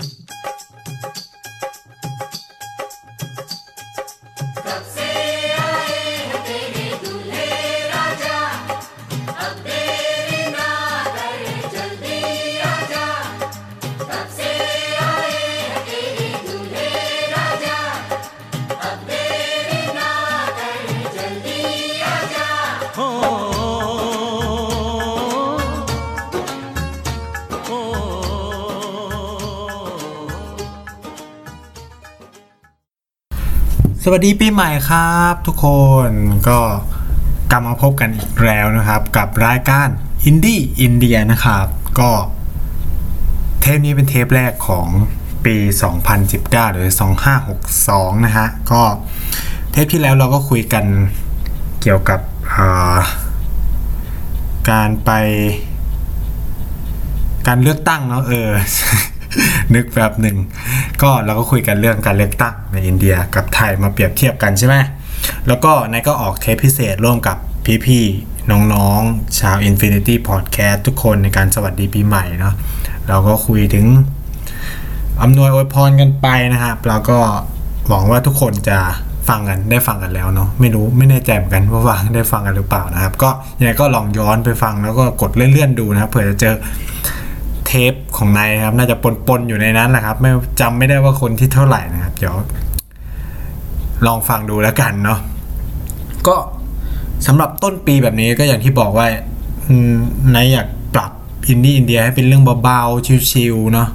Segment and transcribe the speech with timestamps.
[0.00, 0.39] you
[34.12, 35.66] สวัสดีปีใหม่ครับทุกค
[36.08, 36.10] น
[36.48, 36.60] ก็
[37.50, 39.88] กลับมาพบกันอีกแล้วนะครับ กับรายการ
[40.24, 41.66] อินดี้อินเดียนะครับ
[42.00, 42.10] ก็
[43.60, 44.88] เทปนี้เป็นเทปแรกของ
[45.44, 45.56] ปี
[46.16, 46.88] 2019 หรือ
[47.56, 48.82] 2562 นะฮะ ก็
[49.70, 50.84] เทปที่แล้วเราก็คุยกัน
[51.82, 52.20] เกี่ยวกับ
[54.70, 55.10] การไป
[57.46, 58.48] การเลือกตั้งเนาะเออ
[59.74, 60.36] นึกแบบหนึ่ง
[61.02, 64.76] ก็เราก็คุยกันเรื่องการเลือกตั้งในอินเดียกับไทยมาเปรียบเทียบกันใช่ไหม
[65.46, 67.36] แล้วก็นายก็ออกเทปพิเศษร่วมกับ
[67.86, 72.54] พี่ๆน้องๆ ชาว Infinity Podcast ทุกคนในการสวัสดีปีใหม่เนาะ
[73.08, 73.86] เราก็คุยถึง
[75.22, 77.18] อำนวยอวยพรกันไปนะครับแล้วก็
[77.88, 78.78] หวังว่าทุกคนจะ
[79.28, 86.54] ฟังกันได้ฟังกันแล้วเนาะไม่รู้ไม่แน่ใจเหมือนกันว่าฟังได้ฟังกันหรือเปล่านะครับ ก็ยังไงก็ลองย้อนไปฟังแล้วก็กดเลื่อนๆดูนะครับเผื่อจะเจอ
[87.70, 88.96] เทปของนายครับ น่าจะ
[89.28, 92.34] ปนๆอยู่ในนั้นแหละครับ ไม่จำไม่ได้ว่าคนที่เท่าไหร่นะครับ เดี๋ยว
[94.06, 95.18] ลองฟังดูแล้วกันเนาะ
[96.26, 96.36] ก็
[97.26, 99.06] สำหรับต้นปีแบบนี้ก็อย่างที่บอกว่า
[100.34, 101.12] นายอยากปรับ
[101.48, 103.88] อินดี้อินเดียให้เป็นเรื่องเบาๆชิวๆเนาะ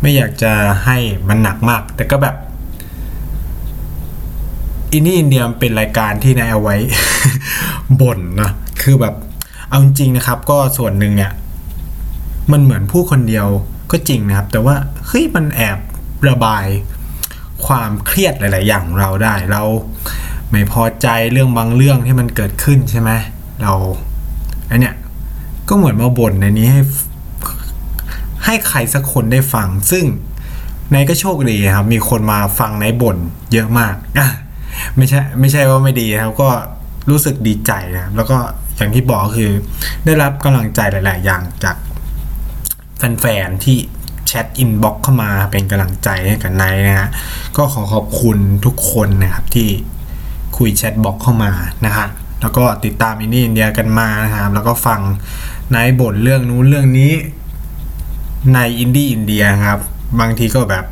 [0.00, 0.52] ไม่อยากจะ
[0.84, 0.96] ให้
[1.28, 2.36] มันหนักมาก แต่ก็แบบ
[4.92, 6.76] อินดี้อินเดียเป็นรายการที่นายเอาไว้
[8.00, 8.50] บ่นนะ
[8.82, 9.14] คือแบบ
[9.68, 11.32] เอาจริงนะครับ ก็ส่วนหนึ่งเนี่ย
[12.52, 13.46] มันเหมือนผู้คนเดียว
[13.90, 15.78] ก็จริงนะครับ แต่ว่าเฮ้ยมันแอบ
[16.28, 16.66] ระบาย
[17.66, 19.62] ความเครียดหลาย ๆ อย่างของเราได้ เรา
[20.50, 23.10] ไม่พอใจเรื่องบางเรื่องที่มันเกิดขึ้นใช่ไหม
[23.62, 23.72] เรา
[24.70, 24.94] อันเนี้ย
[25.68, 26.82] ก็เหมือนมาบ่นในนี้ให้
[28.44, 30.04] ให้ใครสักคนได้ฟัง ซึ่ง
[30.92, 33.16] ในก็โชคดีครับ มีคนมาฟังในบ่น
[33.52, 34.28] เยอะมากอะ
[34.96, 36.48] ไม่ใช่ไม่ใช่ว่าไม่ดีครับก็
[37.10, 38.38] รู้สึกดีใจนะแล้วก็
[38.76, 39.50] อย่างที่บอกคือ
[40.04, 41.76] ได้รับกำลังใจหลาย ๆ อย่างจาก
[43.20, 43.78] แฟนๆที่
[44.26, 47.08] แชท inbox เข้ามาเป็นกำลังใจให้กับไนนะฮะ
[47.56, 49.68] ก็ขอขอบคุณทุกคนนะครับที่
[50.56, 51.50] คุยแชท box เข้ามา
[51.86, 52.06] นะฮะ
[52.40, 55.00] แล้วก็ติดตามอินดี้อินเดียกันมานะครับแล้วก็ฟัง
[55.70, 57.12] ไนบ่นเรื่องนู้นเรื่องนี้
[58.54, 59.78] ในอินดี้อินเดียครับ
[60.20, 60.84] บางทีก็แบบ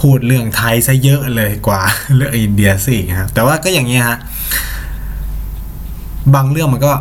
[0.00, 1.82] พูดเรื่องไทยซะเยอะเลยกว่า
[2.16, 4.18] เรื่องอินเดียสิครับแต่ว่าก็อย่างนี้ฮะ
[6.34, 6.92] บางเรื่องมันก็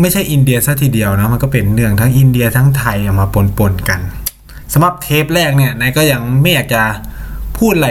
[0.00, 3.26] ไม่ใช่อินเดียซะทีเดียวนะมันก็เป็นเรื่องทั้งอินเดียทั้งไทยมา
[3.58, 4.00] ปนๆกัน
[4.72, 6.82] สำหรับเทปแรกเนี่ยนายก็ยังไม่อยากจะ
[7.58, 7.90] พูดอะไร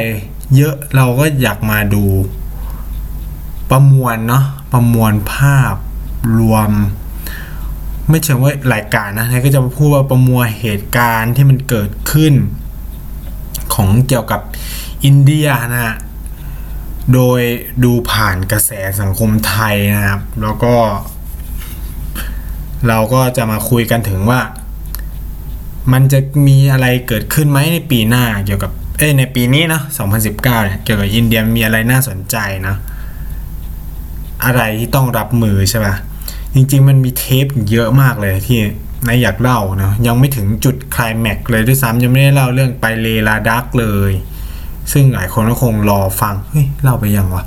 [0.55, 2.03] เยอะเราก็อยากมาดู
[3.71, 4.43] ประมวลเนาะ
[4.73, 5.75] ประมวลภาพ
[6.39, 6.71] รวม
[8.09, 12.33] ไม่เชิงว่ารายการนะนายก็จะพูดว่าประมวลเหตุการณ์ที่มันเกิดขึ้น
[13.73, 14.41] ของเกี่ยวกับ
[15.05, 15.95] อินเดียนะฮะ
[17.13, 17.41] โดย
[17.83, 20.75] ดูผ่านกระแสสังคมไทยนะครับ แล้วก็
[22.87, 24.41] เราก็จะมาคุยกันถึงว่า
[25.91, 29.81] มันจะมีอะไรเกิดขึ้นไหมในปีหน้าเกี่ยวกับเอ้ในปีนี้นะ
[30.13, 32.37] 2019เนี่ยเกี่ยวกับอินเดียมีอะไรน่าสนใจ
[32.67, 32.75] นะ
[34.45, 35.95] อะไรที่ต้องรับมือใช่ปะ
[36.55, 38.59] จริงๆมันมีเทปเยอะมากเลยที่
[39.07, 44.11] นายอยากเล่านะยังไม่ถึงจุดคลายแม็กเลยด้วยซ้ำยังไม่ได้เล่าเรื่องไปเลลาดักเลย
[44.91, 47.43] ซึ่งหลายคนก็คงรอฟังเฮ้ยเล่าไปยังวะ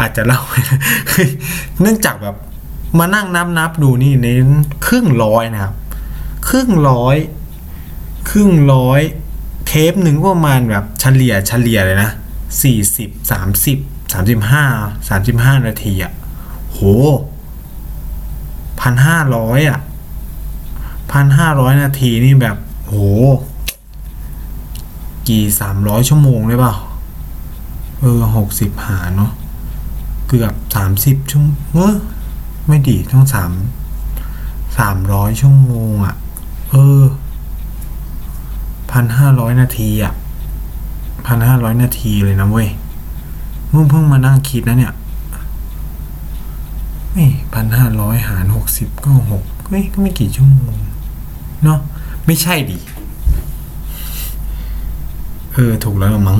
[0.00, 0.40] อาจจะเล่า
[1.80, 2.36] เนื่องจากแบบ
[2.98, 4.48] มานั่งนับนับดูนี่เน้น
[4.86, 5.74] ครึ่งร้อยนะครับ
[6.48, 7.16] ครึ่งร้อย
[8.30, 9.00] ครึ่งร้อย
[9.66, 12.10] เทปหนึ่งประมาณแบบเฉลี่ยเฉลี่ยเลยนะ
[12.62, 13.78] สี่สิบสามสิบ
[14.12, 14.64] สามสิบห้า
[15.08, 16.12] สามสิบห้านาทีอะ
[16.72, 16.78] โห
[18.80, 19.80] พันห้าร้อยอะ
[21.12, 22.56] พันห้าร้อยนาทีนี่แบบ
[22.86, 22.94] โห
[25.28, 26.74] กี่สามร้อยชั่วโมงเลยเปล่า
[28.00, 29.32] เออหกสิบหาเนาะ
[30.28, 31.50] เกือบสามสิบชั่วโม
[31.90, 31.92] ง
[32.68, 33.50] ไม่ดีต้องสาม
[34.78, 36.14] สามร้อยชั่วโมงอะ่ะ
[36.70, 37.02] เออ
[38.92, 40.12] พันห้าร้อยนาทีอะ่ะ
[41.26, 42.68] พันห้าร้อยนาทีเลยนะเว้ย
[43.72, 44.94] มึงเพิ่งมานั่งคิดนะเนี่ย
[47.16, 50.76] นี่พันห้าร้อยหารหกสิบก็หกเฮ้ยก็ไม่กี่ชั่วโมง
[51.64, 51.78] เนาะ
[52.26, 52.78] ไม่ใช่ดิ
[55.54, 56.38] เออ ถูกแล้วมั้ง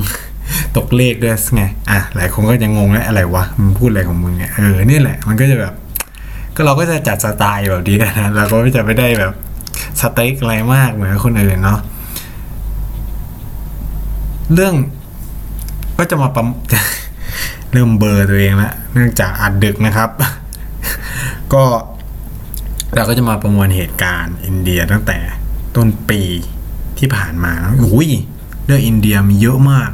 [0.77, 5.73] ตกเลขด้วยไง อะ หลายคนก็ยังงแล้วอะไรวะมึงพูดอะไรของมึงเนี่ย เออ นี่แหละ มันก็จะแบบ
[6.55, 9.33] ก็เราก็จะจัดสไตล์แบบนี้นะเราก็จะไม่ได้แบบ
[9.99, 11.79] สเต็กอะไรมากเหมือนคนอื่นเนาะ
[14.53, 14.73] เรื่อง
[15.97, 16.47] ก็จะมาปะม
[17.71, 20.09] เริ่มเบอร์ตัวเองแล้วเนื่องจากอัดดึกนะครับ
[21.53, 21.63] ก็
[22.95, 25.17] เราก็จะมาประมวลเหตุการณ์อินเดียตั้งแต่
[25.75, 26.21] ต้นปี
[26.99, 28.09] ที่ผ่านมานะอุ้ย
[28.65, 29.91] เรื่องอินเดียมีเยอะมาก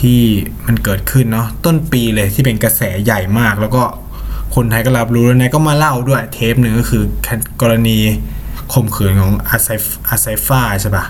[0.00, 0.20] ที่
[0.66, 3.82] มันเกิดขึ้นเนาะต้นปีเลยที่เป็นกระแสใหญ่มากแล้วก็
[4.56, 7.02] คนไทยก็รับรู้แล้วนายก็มาเล่าด้วยเทปหนึ่งก็คือ
[7.62, 7.98] กรณี
[8.72, 9.68] ข่มขืนของอาไซ
[10.08, 11.04] อาไซฟ้าใช่ปะ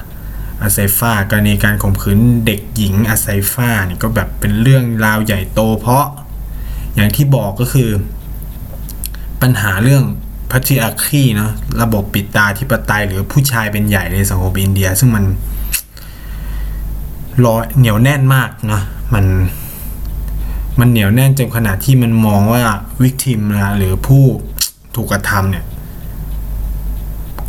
[0.63, 6.07] อาไซฟ้ากรณีการข่มขืนเด็กหญิงอาไซฟ้านี่ก็แบบเป็นเรื่องราวใหญ่โต เพราะ
[6.95, 7.91] อย่างที่บอกก็คือ
[9.43, 10.05] ปัญหาเรื่อง
[10.51, 11.53] พัทริอาคีเนาะ
[11.83, 15.25] ระบบปิดตาธิปไตยหรือผู้ชายเป็นใหญ่ในสังคมอินเดีย ซึ่งมัน
[17.45, 18.83] ร้อยเหนียวแน่นมากเนาะ
[19.15, 19.25] มัน
[20.81, 22.63] มันเหนียวแน่นจนขนาดที่มันมองว่า
[23.03, 24.25] วิกทิมนะหรือผู้
[24.95, 25.65] ถูกกระทำเนี่ย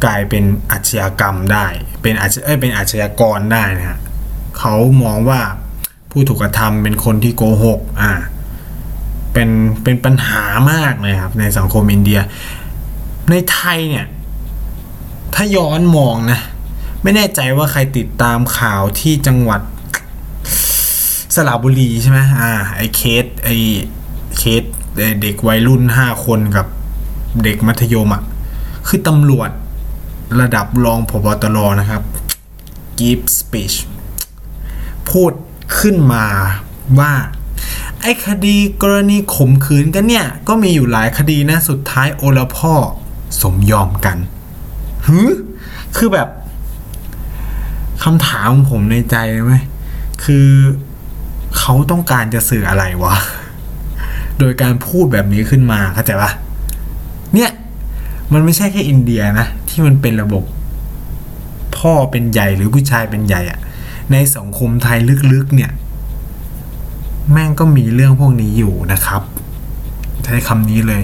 [0.04, 1.66] กลายเป็นอาชญากรรมได้
[2.02, 4.00] เป็นอาชเอ้ยเป็นอาชญากรได้นะฮะ
[4.58, 5.42] เขามองว่า
[6.12, 8.12] ผู้ถูกกระทำเป็นคนที่โกหกอ่า
[9.34, 9.50] เป็น
[9.84, 12.20] เป็นปัญหามากเลยครับ ในสังคมอินเดีย
[13.30, 14.06] ในไทยเนี่ย
[15.34, 16.40] ถ้าย้อนมองนะ
[17.04, 19.62] ไม่แน่ใจว่าใครติดตามข่าวที่จังหวัด
[21.38, 23.50] สระบุรีใช่ไหมอ่า ไอเคสไอ
[24.38, 24.64] เคส
[25.22, 26.68] เด็กวัยรุ่นห้าคนกับ
[27.44, 28.24] เด็กมัธยมอะ่ะ
[28.88, 29.50] คือตำรวจ
[30.42, 32.02] ระดับรองผบตรนะครับ
[33.00, 33.76] give speech
[35.10, 35.32] พูด
[35.80, 36.26] ขึ้นมา
[37.00, 37.14] ว่า
[38.02, 42.74] ไอ้คดีกรณีข่มขืนกันเนี่ย ก็มีอยู่หลายคดีนะ สุดท้ายโอละพ่อ
[43.42, 44.18] สมยอมกัน
[45.08, 45.30] หือ
[45.98, 46.30] คือแบบ
[48.04, 49.56] คำถามของผมในใจเลยไหม
[50.24, 50.48] คือ
[51.58, 53.16] เขาต้องการจะสื่ออะไรวะ
[54.40, 56.32] โดยการพูดแบบนี้ขึ้นมาเข้าใจปะ
[57.34, 57.52] เนี่ย
[58.34, 60.44] มันไม่ใช่แค่อินเดียนะ ที่มันเป็นระบบ
[61.78, 63.60] พ่อเป็นใหญ่หรือผู้ชายเป็นใหญ่อะ
[64.12, 64.98] ในสังคมไทย
[65.34, 65.72] ลึกๆเนี่ย
[67.32, 69.22] แม่งก็มีเรื่องพวกนี้อยู่นะครับ
[70.26, 71.02] ใช้คำนี้เลย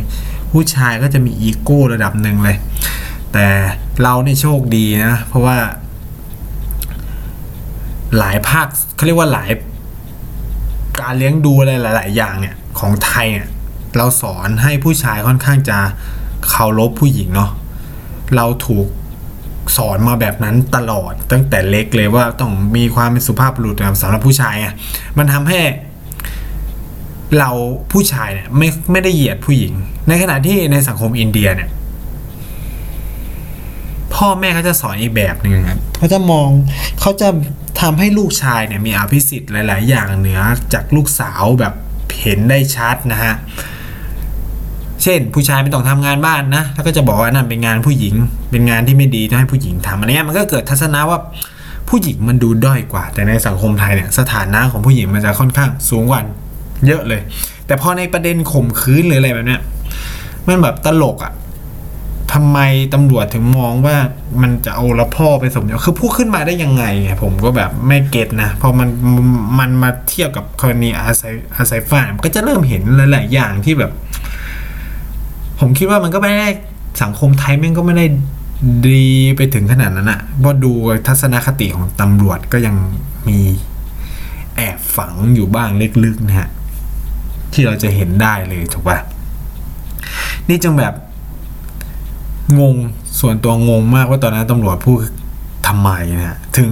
[0.51, 2.57] ผู้ชายก็จะมีอีโก้ระดับหนึ่งเลย
[3.33, 3.45] แต่
[4.03, 5.57] เราเนี่ยโชคดีนะ เพราะว่า
[8.17, 9.49] หลายภาคเขาเรียกว่าหลาย
[11.03, 13.47] การเลี้ยงดูอะไรหลาย ๆ อย่างเนี่ยของไทยเนี่ย
[13.97, 15.77] เราสอนให้ผู้ชายค่อนข้างจะ
[16.49, 17.51] เคารพผู้หญิงเนาะ
[18.35, 18.87] เราถูก
[19.77, 24.73] สอนมาแบบนั้นตลอดตั้งแต่เล็กเลยว่าต้องมีความเป็นสุภาพบุรุษสำหรับผู้ชายอะ
[25.17, 25.59] มันทำให้
[27.39, 27.51] เรา
[27.91, 29.73] ผู้ชายเนี่ยไม่ไม่ได้เหยียดผู้หญิง
[30.07, 31.69] ในขณะที่ในสังคมอินเดียเนี่ย
[34.15, 36.49] พ่อแม่เขาจะสอนอีกแบบหนึ่งครับเขาจะมอง
[37.01, 37.27] เขาจะ
[37.81, 40.39] ทำให้ลูกชายเนี่ยมีอภิสิทธิ์หลาย ๆ อย่างเหนือ
[40.73, 41.73] จากลูกสาวแบบ
[42.21, 43.33] เห็นได้ชัดนะฮะ
[45.03, 48.15] เช่น ผู้ชายไม่ต้องทำงานบ้านนะแล้วก็จะบอกว่านั่นเป็นงานผู้หญิง
[48.51, 51.19] เป็นงานที่ไม่ดีต้องให้ผู้หญิงทำอะไรเงี้ยมันก็เกิดทัศนะว่า
[51.89, 56.21] ผู้หญิงมันดูด้อยกว่า แต่ในสังคมไทยเนี่ยสถานะของผู้หญิงมันจะค่อนข้างสูงกว่า
[56.85, 57.21] เยอะเลย
[57.67, 59.61] แต่พอในประเด็นข่มขืนหรืออะไรแบบเนี้ย
[60.47, 61.33] มันแบบตลกอะ่ะ
[62.31, 62.59] ทำไม
[62.93, 63.97] ตำรวจถึงมองว่า
[64.41, 68.89] มันจะเอาละพ่อไปสมยอมคือพูดขึ้นมาได้ยังไงไงผมก็แบบไม่เก็ตนะพอมัน
[69.59, 71.23] มันมาเทียบกับกรณีอาไซ
[71.55, 72.81] อาไซฟ้ามันก็จะเริ่มเห็น
[73.11, 73.91] หลาย ๆ อย่างที่แบบ
[75.59, 76.49] ผมคิดว่ามันก็ไม่ได้
[77.01, 78.05] สังคมไทยแม่งก็ไม่ได้
[78.87, 80.71] ดีไปถึงขนาดนั้นอะเพราะดู
[81.07, 82.75] ทัศนคติของตำรวจก็ยัง
[83.27, 83.39] มี
[84.55, 85.69] แอบฝังอยู่บ้าง
[86.03, 86.49] ลึกๆนะฮะ
[87.53, 88.97] ที่เราจะเห็นได้เลยถูกป่ะ
[90.49, 90.93] นี่จึงแบบ
[92.59, 92.75] งง
[93.19, 94.97] ส่วนตัวงงมากว่าตอนนั้นตำรวจพูด
[95.67, 96.69] ทำไมนะถึง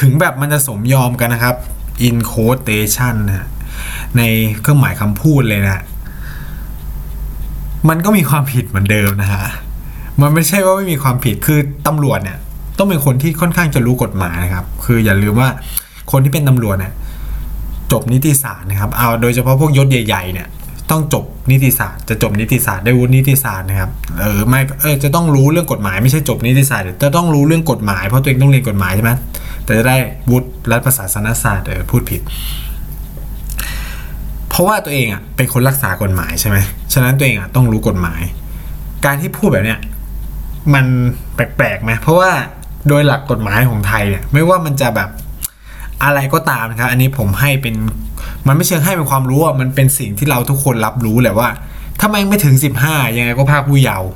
[0.00, 1.54] ถึงแบบมันจะสมยอมกันนะครับ
[2.06, 3.46] in quotation นะ
[4.16, 4.22] ใน
[4.60, 5.82] เครื่องหมายคำพูดเลยนะ
[7.88, 9.44] มันก็มีความผิดเหมือนเดิมนะฮะ
[10.20, 12.38] มันไม่ใช่ว่าไม่มีความผิดคือตำรวจเนี่ย
[12.78, 15.48] ต้องเป็นคนที่ค่อนข้างจะรู้กฎหมายนะครับ คืออย่าลืมว่า
[16.10, 16.92] คนที่เป็นตำรวจเนี่ย
[17.92, 20.48] จบนิติศาสตร์นะครับ เอาโดยเฉพาะพวกยศใหญ่ๆเนี่ย
[20.90, 23.90] ต้องจบนิติศาสตร์ จะจบนิติศาสตร์ได้วุฒินิติศาสตร์นะครับ
[24.20, 29.10] เออไม่เออจะต้องรู้เรื่องกฎหมายไม่ใช่จบนิติศาสตร์จะต้องรู้เรื่องกฎหมายเพราะตัวเองต้องเรียนกฎหมายใช่ไหม
[29.64, 29.96] แต่จะได้
[30.30, 32.20] วุฒิรัฐประศาสนศาสตร์เออพูดผิด
[34.48, 36.56] เพราะว่าตัวเองอะเป็นคนรักษากฎหมายใช่ไหม
[36.92, 38.22] ฉะนั้นตัวเองอะต้องรู้กฎหมาย
[39.04, 39.80] การที่พูดแบบเนี้ย
[40.74, 40.86] มัน
[41.34, 42.30] แปลกๆไหมเพราะว่า
[42.88, 45.10] โดยหลักกฎหมายของไทยเนี่ยไม่ว่ามันจะแบบ
[46.04, 47.74] อะไรก็ตามนะครับ อันนี้ผมให้เป็น
[48.46, 51.48] มันไม่เชิงให้เป็นความรู้อะมันเป็นสิ่งที่เราทุกคนรับรู้แหละว่า
[52.00, 54.08] ถ้าแมันไม่ถึงสิบห้ายังไงก็ภาคผู้เยาว์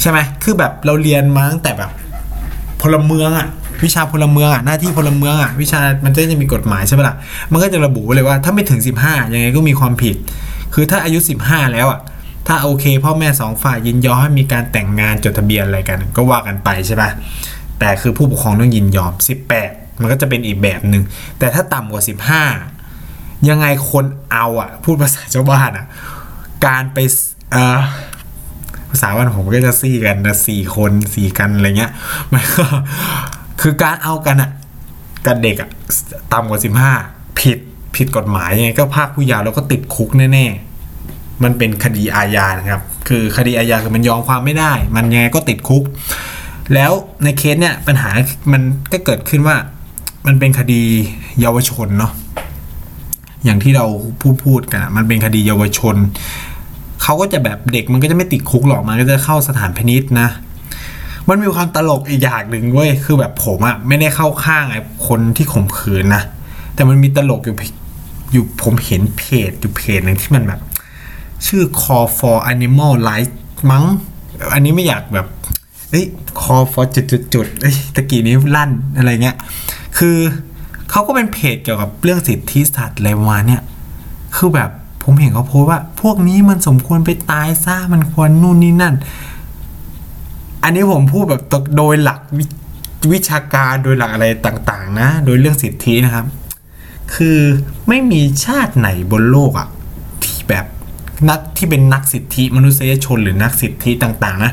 [0.00, 1.90] ใช่ไหมคือแบบเราเรียนมาตั้งแต่แบบ
[2.82, 3.48] พลเมืองอะ
[3.84, 7.16] วิชาพลเมืองอะหน้าที่พลเมืองอะวิชามันก็จะมีกฎหมายใช่ไหมล่ะ
[7.52, 10.16] มันก็จะระบุไว้เลยว่า ถ้าไม่ถึงสิบห้ายังไงก็มีความผิด
[10.74, 12.00] คือถ้าอายุสิบห้าแล้วอะ
[12.46, 17.10] ถ้าโอเค พ่อแม่สองฝ่ายยินยอมให้มีการแต่งงานจดทะเบียนอะไรกัน ก็ว่ากันไปใช่ปะ
[17.78, 19.12] แต่คือผู้ปกครองต้องยินยอม
[19.48, 21.02] 18 มันก็จะเป็นอีกแบบหนึ่ง
[21.38, 22.02] แต่ถ้าต่ำกว่า
[22.74, 25.86] 15 ยังไงคนเอาอะพูดภาษาชาวบ้านอะ
[26.66, 26.98] การไป
[27.52, 27.80] เออ
[28.90, 31.92] ภาษาบ้านผมก็จะซี่กันนะสี่คนสี่กันอะไรเงี้ย
[32.32, 32.64] มันก็
[33.60, 34.50] คือการเอากันอะ
[35.26, 35.68] กับเด็กอะ
[36.32, 36.60] ต่ำกว่า
[36.98, 37.58] 15 ผิด
[37.96, 45.82] ผิดกฎหมายยังไงก็ภาคผู้ยาวแล้วก็ติดคุกแน่ๆ มันเป็นคดีอาญานะครับ คือคดีอาญาคือมันยอมความไม่ได้ มันยังไงก็ติดคุก
[46.74, 46.92] แล้ว
[47.24, 48.10] ในเคสเนี่ยปัญหา
[48.52, 48.62] มัน
[48.92, 49.56] ก็เกิดขึ้นว่า
[50.26, 50.82] มันเป็นคดี
[51.40, 52.12] เยาวชนเนาะ
[53.44, 53.86] อย่างที่เรา
[54.20, 55.96] พูดพูดกันมันเป็นคดีเยาวชน
[57.02, 60.28] เขาก็จะแบบเด็กมันก็จะไม่ติดคุกหรอกมันก็จะเข้าสถานพินิษนะ
[61.28, 66.22] มันมีความตลกอีกอย่างหนึ่งเว้ยคือแบบผมอะไม่ได้เข้าข้างไอ้คนที่ข่มขืนนะ
[66.74, 67.56] แต่มันมีตลกอยู่
[68.32, 70.60] อยู่ผมเห็นเพจอยู่เพจหนึ่งที่มันแบบ
[71.46, 73.34] ชื่อ call for animal rights
[73.70, 73.84] มั้ง
[74.52, 75.26] อันนี้ไม่อยากแบบ
[75.90, 76.06] เอ้ย
[76.40, 79.36] call for จุดจุดจุดเอ้ยตะกี้นี้ลั่นอะไรเงี้ย
[79.98, 80.18] คือ
[80.90, 83.62] เขาก็เป็นเพจเกี่ยวกับเรื่องสิทธิสัตว์อะไรประมาณเนี้ย
[84.36, 84.70] คือแบบ
[85.02, 88.94] ผมเห็นเขาโพสต์ว่า พวกนี้มันสมควรไปตายซะมันควรนู่นนี่นั่น
[90.62, 91.42] อันนี้ผมพูดแบบ
[91.76, 92.44] โดยหลักวิ
[93.12, 96.26] วิชาการโดยหลักอะไรต่างๆ นะ โดยเรื่องสิทธินะครับ
[97.14, 97.38] คือ
[97.88, 99.68] ไม่มีชาติไหนบนโลกอะ
[100.22, 100.66] ที่แบบ
[101.28, 104.52] นักที่เป็นนักสิทธิมนุษยชนหรือนักสิทธิต่างๆนะ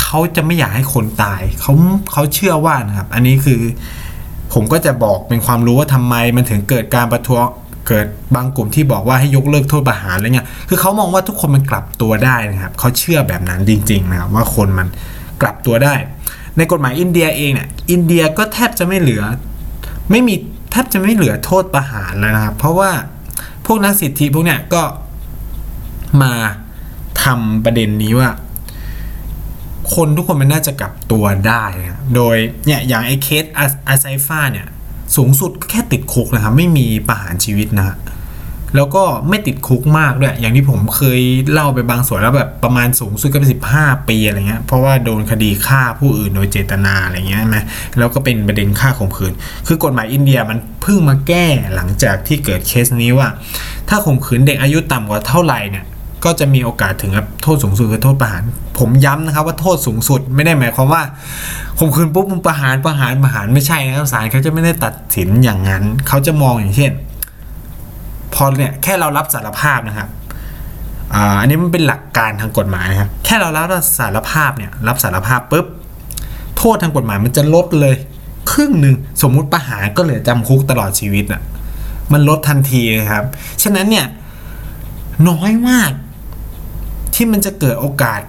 [0.00, 1.72] เขาจะไม่อยากให้คนตายเขา
[2.12, 3.60] เขาเชื่อว่านะครับ อันนี้คือ
[4.52, 7.44] ผมก็จะบอกเป็นความรู้ว่าทำไมมันถึงเกิดการประท้วง
[7.88, 14.86] เกิดบางกลุ่มที่บอกว่าให้ยกเลิกโทษประหารอะไรเงี้ย คือเขามองว่าทุกคนมันกลับตัวได้นะครับเขาเชื่อแบบนั้นจริงๆนะครับว่าคนมัน
[15.42, 15.94] กลับตัวได้
[16.56, 19.22] ในกฎหมายอินเดียเองเนี่ยอินเดียก็แทบจะไม่เหลือ
[20.10, 20.34] ไม่มี
[20.70, 22.90] แทบจะไม่เหลือโทษประหารแล้วนะครับ เพราะว่า
[23.66, 24.82] พวกนักสิทธิพวกเนี้ยก็
[26.22, 26.32] มา
[27.22, 28.28] ทำประเด็นนี้ว่า
[29.94, 31.64] คนทุกคนมันน่าจะกลับตัวได้
[32.14, 33.44] โดยเนี่ยอย่างไอ้เคส
[33.88, 34.66] อาไซฟ้าเนี่ย
[35.16, 37.96] สูงสุดก็แค่ติดคุกนะครับไม่มีประหารชีวิตนะ
[38.76, 41.20] แล้วก็ไม่ติดคุกมากด้วย อย่างที่ผมเคย
[41.52, 47.58] เล่าไปบางส่วนแล้วแบบประมาณสูงสุดก็เป็นสิบห้าปีอะไรเงี้ย เพราะว่าโดนคดีฆ่าผู้อื่นโดยเจตนาอะไรเงี้ยใช่ไหม
[47.98, 49.32] แล้วก็เป็นประเด็นฆ่าข่มขืน
[49.66, 53.28] คือกฎหมายอินเดียมันเพิ่งมาแก้หลังจากที่เกิดเคสนี้ว่า
[53.88, 55.84] ถ้าข่มขืนเด็กอายุต่ำกว่าเท่าไหร่เนี่ย
[56.24, 57.12] ก็จะมีโอกาสถึง
[57.42, 58.44] โทษสูงสุดคือโทษประหาร
[58.78, 61.02] ผมย้ำนะครับว่าโทษสูงสุดไม่ได้หมายความว่า
[61.78, 66.92] ข่มขืนปุ๊บมึงประหารประหารประหารไม่ใช่นะครับศาลเขาจะไม่ได้ตัดสินอย่างนั้น เขาจะมองอย่างเช่น
[68.34, 70.08] พอเนี่ยแค่เรารับสารภาพนะครับ
[71.40, 73.66] อันนี้มันเป็นหลักการทางกฎหมายนะครับแค่เรารับ
[73.98, 75.66] สารภาพเนี่ยรับสารภาพปุ๊บ
[76.58, 77.96] โทษทางกฎหมายมันจะลดเลย
[78.52, 81.42] ครึ่งหนึ่งสมมุติประหารก็เหลือจำคุกตลอดชีวิตอะ
[82.12, 83.24] มันลดทันทีนะครับ
[83.62, 84.06] ฉะนั้นเนี่ย
[85.28, 85.90] น้อยมาก
[87.14, 88.20] ที่มันจะเกิดโอกาส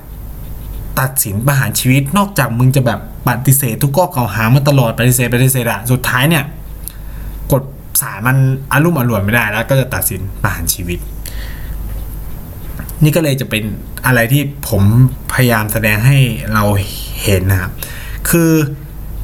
[1.00, 6.44] ตัดสินประหารชีวิต นอกจากมึงจะแบบปฏิเสธ ทุกข้อกล่าวหามาตลอดปฏิเสธปฏิเสธอะสุดท้ายเนี่ย
[7.52, 7.64] กฎ
[8.02, 8.38] ศาลมัน
[8.72, 11.00] อารุ่มอร่วยไม่ได้แล้ว ก็จะตัดสินประหารชีวิต
[13.04, 13.64] นี่ก็เลยจะเป็น
[14.06, 14.84] อะไรที่ผม
[15.34, 16.18] พยายามแสดงให้
[16.54, 16.64] เรา
[17.24, 17.72] เห็นนะครับ
[18.30, 18.52] คือ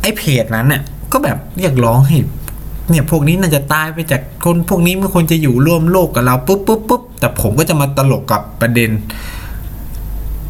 [0.01, 2.17] ไอ้เพจนั้นเนี่ยก็แบบเรียกร้องให้
[2.89, 8.89] เนี่ยพวกนี้น่าจะตายไปจากคนพวกนี้ไม่ควรจะอยู่ร่วมโลกกับเราปุ๊บปุ๊บปุ๊บแต่ผมก็จะมาตลกกับประเด็น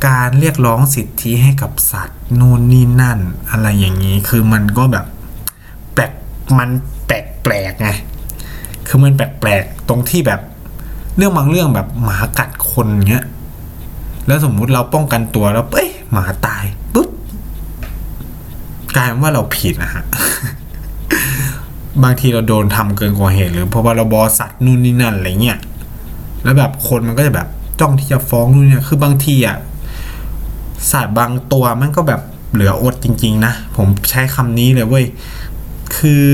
[0.06, 3.20] การเรียกร้องสิทธิให้กับสัตว์นู่นนี่นั่น
[3.52, 5.06] อะไรอย่างนี้คือมันก็แบบ
[5.94, 6.12] แปลก
[6.58, 6.70] มัน
[7.08, 7.90] แปลกแปลกไง
[8.88, 10.42] คือมันแปลกแปลกตรงที่แบบ
[11.18, 13.26] เรื่องบางเรื่องแบบหมากัดคนเงี้ย
[14.28, 17.10] แล้วสมมุติเราป้องกันตัวแล้วเอ้ยหมาตายปุ๊บ
[18.96, 20.04] กลายเป็นว่าเราผิดนะฮะ
[22.04, 25.60] บางทีเราโดนทำเกินกว่าเหตุหรือเพราะว่าเราบอสัตว์นู่นนี่นั่นอะไรเงี้ย
[26.44, 27.48] แล้วแบบคนมันก็จะแบบ
[27.80, 29.58] จ้องที่จะฟ้องนู่นเนี่ยคือบางทีอะ
[30.92, 32.22] สัตว์บางตัวมันก็แบบ
[32.54, 35.06] เหลืออดจริง ๆ นะ ผมใช้คำนี้เลยเว้ย
[35.98, 36.26] คือ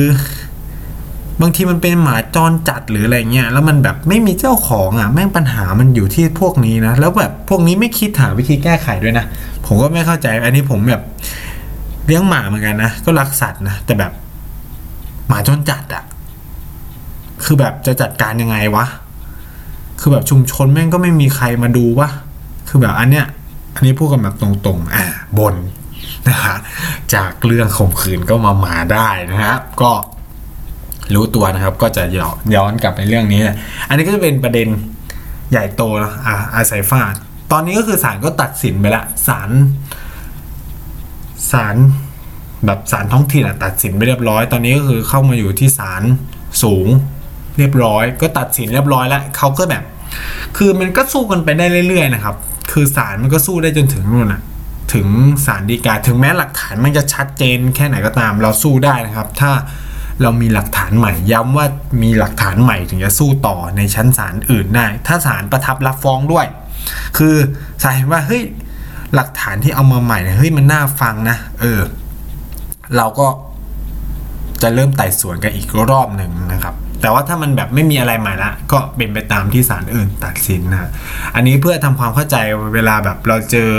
[1.41, 9.25] บางทีมันเป็นหมาจรจัดหรืออะไรเงี้ย แล้วมันแบบไม่มีเจ้าของอะ แม่งปัญหามันอยู่ที่พวกนี้นะ แล้วแบบพวกนี้ไม่คิดหาวิธีแก้ไขด้วยนะ
[9.65, 11.03] ผมก็ไม่เข้าใจ อันนี้ผมแบบ
[12.05, 14.11] เลี้ยงหมาเหมือนกันนะ ก็รักสัตว์นะ แต่แบบ
[15.27, 16.03] หมาจรจัดอะ
[17.43, 18.85] คือแบบจะจัดการยังไงวะ
[19.99, 22.09] คือแบบชุมชนแม่งก็ไม่มีใครมาดูวะ
[22.67, 23.25] คือแบบอันเนี้ย
[23.79, 25.05] อันนี้พูดกันแบบตรงๆ อ่า
[25.39, 25.55] บน
[26.27, 26.57] นะฮะ
[27.15, 29.91] จากเรื่องข่มขืนก็มาหมาได้นะครับ ก็
[31.13, 33.55] รู้ตัวนะครับ ก็จะย้อนอนกลับไปเรื่องนี้นะ
[33.87, 34.67] อันนี้ก็จะเป็นประเด็น
[35.51, 37.13] ใหญ่โตนะอ่าอาศัยฟาด
[37.51, 39.49] ตอนนี้ก็คือศาลก็ตัดสินไปละศาล
[41.51, 41.75] ศาล
[42.65, 46.03] แบบศาลท้องถิ่นตัดสินไปเรียบร้อย ตอนนี้ก็คือเข้ามาอยู่ที่ศาล
[46.63, 46.87] สูง
[47.57, 49.83] เรียบร้อย ก็ตัดสินเรียบร้อยแล้วเขาก็แบบ
[50.57, 52.35] คือมันก็สู้กันไปได้เรื่อยๆนะครับ
[52.71, 54.41] คือศาลมันก็สู้ได้จนถึงนู่นอะ
[54.93, 55.07] ถึง
[55.45, 59.51] ศาลฎีกาถึงแม้หลักฐานมันจะชัดเจนแค่ไหนก็ตาม เราสู้ได้นะครับ ถ้า
[60.21, 61.65] เรามีหลักฐานใหม่ ย้ำว่า
[62.03, 66.45] มีหลักฐานใหม่ถึงจะสู้ต่อในชั้นศาลอื่นได้ ถ้าศาลประทับรับฟ้องด้วย
[67.17, 67.35] คือ
[67.81, 68.43] ศาลเห็นว่าเฮ้ย
[69.15, 71.81] หลักฐานที่เอามาใหม่เนี่ยเฮ้ยมันน่าฟังนะ เออ
[72.97, 73.27] เราก็
[74.61, 80.89] จะเริ่มไต่สวนกันอีกรอบหนึ่งนะครับ แต่ว่าถ้ามันแบบไม่มีอะไรใหม่ละก็เป็นไปตามที่ศาลอื่นตัดสินนะ
[81.35, 82.35] อันนี้เพื่อทำความเข้าใจ
[82.73, 83.71] เวลาแบบเราเจอ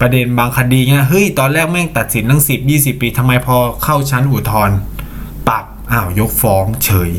[0.00, 4.76] ประเด็นบางคดีเงี้ยเฮ้ยตอนแรกแม่งตัดสินตั้งสิบยี่สิบปีทำไมพอเข้าชั้นอุทธรณ์
[5.48, 7.10] ปรับอ้าวยกฟ้องเฉย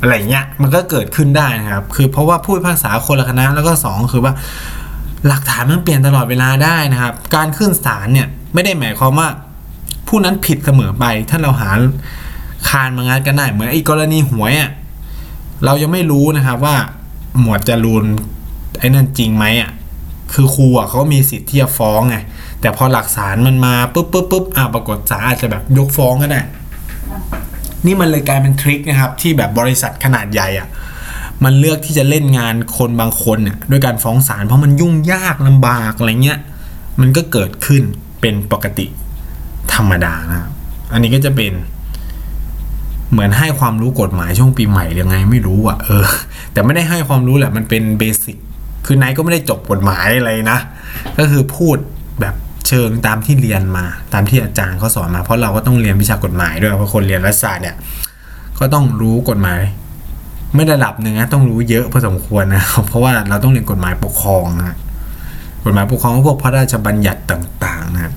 [0.00, 4.32] อะไรเงี้ยมันก็เกิดขึ้นได้นะครับ คือเพราะว่าผู้พิพาษาคนละคณะแล้วก็สองคือว่า
[5.26, 9.28] หลักฐานมันเปลี่ยนตลอดเวลาได้นะครับ การขึ้นศาลเนี่ยไม่ได้หมายความว่า
[10.08, 11.70] ผู้นั้นผิดเสมอไปถ้าเราหา
[12.68, 14.70] คานมางัดกันได้ เหมือนไอ้กรณีหวยอะ่ะ
[15.64, 16.76] เรายังไม่รู้นะครับว่า
[17.40, 18.04] หมวดจรูน
[18.78, 19.70] ไอ้นั่นจริงไหมอะ
[20.32, 22.16] คือครูอะเขามีสิทธิ์ที่จะฟ้องไง
[22.60, 26.40] แต่พอหลักฐานมันมาปุ๊บปุ๊บปุ๊บอ่าปรากฏศาลอาจจะแบบยกฟ้องก็ได้
[27.86, 30.68] นี่มันเลยกลายเป็นทริคนะครับ ที่แบบบริษัทขนาดใหญ่อะ
[31.44, 36.38] มันเลือกที่จะเล่นงานคนบางคนเนี่ยด้วยการฟ้องศาลเพราะมันยุ่งยากลำบากอะไรเงี้ย
[37.00, 37.82] มันก็เกิดขึ้น
[38.20, 38.86] เป็นปกติ
[39.74, 40.50] ธรรมดานะครับ
[40.92, 41.52] อันนี้ก็จะเป็น
[43.12, 46.06] เหมือนให้ความรู้กฎหมายช่วงปีใหม่ยังไงไม่รู้อะเออ
[46.52, 48.36] แต่ไม่ได้ให้ความรู้แหละมันเป็นเบสิก
[48.86, 50.58] คือนายก็ไม่ได้จบกฎหมายอะไรนะ
[51.18, 51.76] ก็คือพูด
[52.20, 52.34] แบบ
[52.68, 57.76] เชิงตามที่เรียนมา ตามที่อาจารย์เขาสอนมา เพราะเราก็ต้องเรียนวิชากฎหมายด้วยเพราะคนเรียนรัฐศาสตร์เนี่ย
[58.58, 59.60] ก็ต้องรู้กฎหมาย
[60.54, 64.76] ไม่ระดับหนึ่งนะต้องรู้เยอะพอสมควรนะเพราะว่าเราต้องเรียนกฎหมายปกครองนะ
[65.64, 68.12] กฎหมายปกครองก็พวกพระราชบัญญัติต่าง ๆ นะ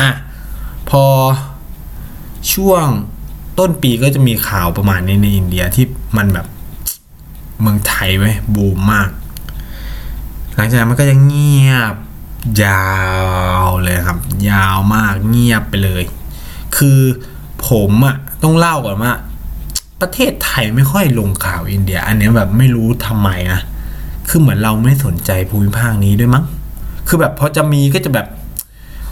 [0.00, 0.10] อะ
[0.90, 1.04] พอ
[2.52, 2.86] ช่วง
[3.58, 5.84] ต้นปีก็จะมีข่าวประมาณนี้ในอินเดียที่
[6.16, 6.46] มันแบบ
[7.60, 9.10] เมืองไทยไว้บูมมาก
[10.54, 11.94] หลังจากนั้นมันก็จะเงียบ
[12.64, 12.90] ยา
[13.64, 14.18] วเลยครับ
[14.50, 16.02] ยาวมากเงียบไปเลย
[16.76, 17.00] คือ
[17.68, 19.12] ผมอะต้องเล่าก่อนว่า
[20.00, 23.60] ประเทศไทยไม่ค่อยลงข่าวอินเดีย อันนี้แบบไม่รู้ทำไมนะ
[24.28, 26.44] คือเหมือนเราไม่สนใจภูมิภาคนี้ด้วยมั้ง
[27.08, 28.26] คือแบบพอจะมีก็จะแบบ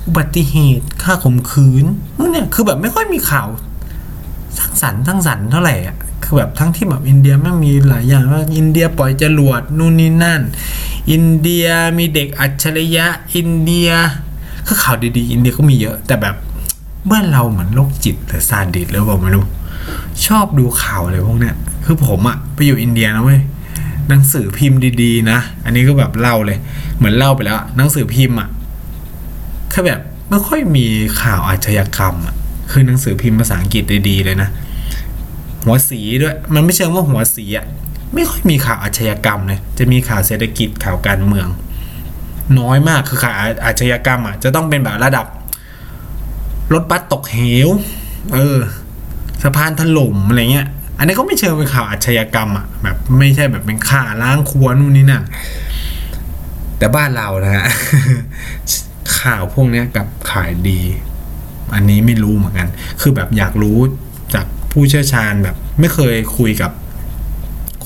[0.07, 1.85] อุบัติเหตุฆ่าข่มขืน
[2.33, 3.49] เนี่ยคือแบบไม่ค่อยมีข่าว
[4.59, 10.41] สร้างสรรค์สร้างสรรค์เท่าไหร่อะคือแบบทั้งที่แบบอินเดียแม่งมีหลายอย่างว่าอินเดียปล่อยจรวดนู่นนี่นั่น
[11.11, 11.67] อินเดีย
[11.99, 13.91] มีเด็กอัจฉริยะอินเดีย
[14.67, 16.37] คือข่าวดีๆ อินเดียก็มีเยอะ แต่แบบ
[17.11, 19.45] บ้านเราเหมือนโรคจิตหรือซาดิสหรือเปล่าไม่รู้
[20.27, 23.41] ชอบดูข่าวอะไรพวกเนี้ยคือผมอะไปอยู่อินเดียนะเว้ย
[24.09, 26.59] หนังสือพิมพ์ดีๆ นะ อันนี้ก็แบบเล่าเลย
[26.97, 28.49] เหมือนเล่าไปแล้วหนังสือพิมพ์อะ
[29.71, 30.87] แค่แบบไม่ค่อยมี
[31.21, 32.35] ข่าวอาชญากรรมอะ
[32.71, 34.49] คือหนังสือพิมพ์ภาษาอังกฤษดีๆเลยนะ
[35.65, 37.67] หัวสีด้วย มันไม่เชิงว่าหัวสีอะ
[38.15, 41.49] ไม่ค่อยมีข่าวอาชญากรรมเลยจะมีข่าวเศรษฐกิจข่าวการเมือง
[42.59, 45.27] น้อยมากคือข่าวอาชญากรรมอะจะต้องเป็นแบบระดับ
[46.75, 47.69] รถบัสตกเหว
[48.35, 48.59] เออ
[49.43, 55.25] สะพานถล่มอะไรเงี้ย อันนี้ก็ไม่เชิงเป็นข่าวอาชญากรรมอะแบบไม่ใช่แบบเป็นข่าล้างครัวนู่นนี่นั่น
[56.79, 57.67] แต่บ้านเรานะฮะ
[59.21, 60.81] ข่าวพวกนี้กับขายดี
[61.75, 62.69] อันนี้ไม่รู้เหมือนกัน
[63.01, 63.79] คือแบบอยากรู้
[64.35, 66.71] จากผู้เชี่ยวชาญแบบไม่เคยคุยกับ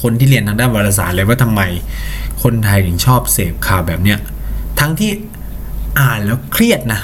[0.03, 1.63] คนที่เรียนทางด้านวารสารเลยว่าทำไม
[2.43, 4.19] คนไทยถึงชอบเสพข่าวแบบเนี้ย
[4.81, 5.11] ทั้งที่
[6.01, 7.01] อ่านแล้วเครียดนะ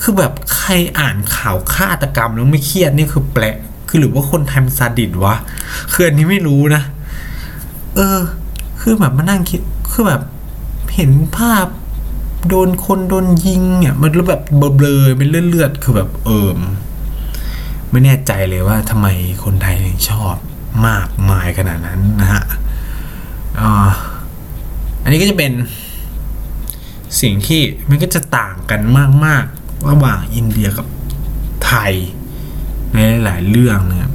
[0.00, 3.56] คือแบบใครอ่านข่าวฆาตกรรมแล้วไม่เครียดนี่คือแปลก
[3.88, 5.34] คือหรือว่าคนไทยมันซาดิสวะ
[5.92, 6.82] คืออันนี้ไม่รู้นะ
[7.96, 8.18] เออ
[8.80, 9.60] คือแบบมานั่งคิด
[9.92, 10.22] คือแบบ
[10.94, 11.66] เห็นภาพ
[12.48, 14.42] โดนคนโดนยิงเนี่ยมันแล้วแบบ
[14.76, 16.58] เบลอๆเป็นเลือดๆคือแบบเอิม
[17.90, 19.06] ไม่แน่ใจเลยว่าทำไม
[19.44, 20.36] คนไทยถึงชอบ
[20.86, 22.44] มากมายขนาดนั้นนะฮะ
[25.02, 25.52] อันนี้ก็จะเป็น
[27.20, 28.80] สิ่งที่มันก็จะต่างกัน
[29.26, 30.86] มาก ๆ ระหว่างอินเดียกับ
[31.66, 31.92] ไทย
[32.94, 34.12] ในหลายเรื่องนะครับ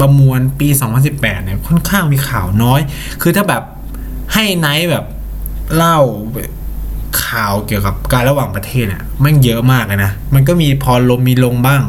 [0.00, 0.68] ประมวลปี
[1.06, 2.80] 2018 เนี่ยค่อนข้างมีข่าวน้อย
[3.22, 3.62] คือถ้าแบบ
[4.32, 5.04] ให้ไนท์แบบ
[5.74, 5.98] เล่า
[7.24, 11.82] ข่าวเกี่ยวกับการระหว่างประเทศเนี่ยมันเยอะมากเลยนะ มันก็มีพอลมมีลงบ้าง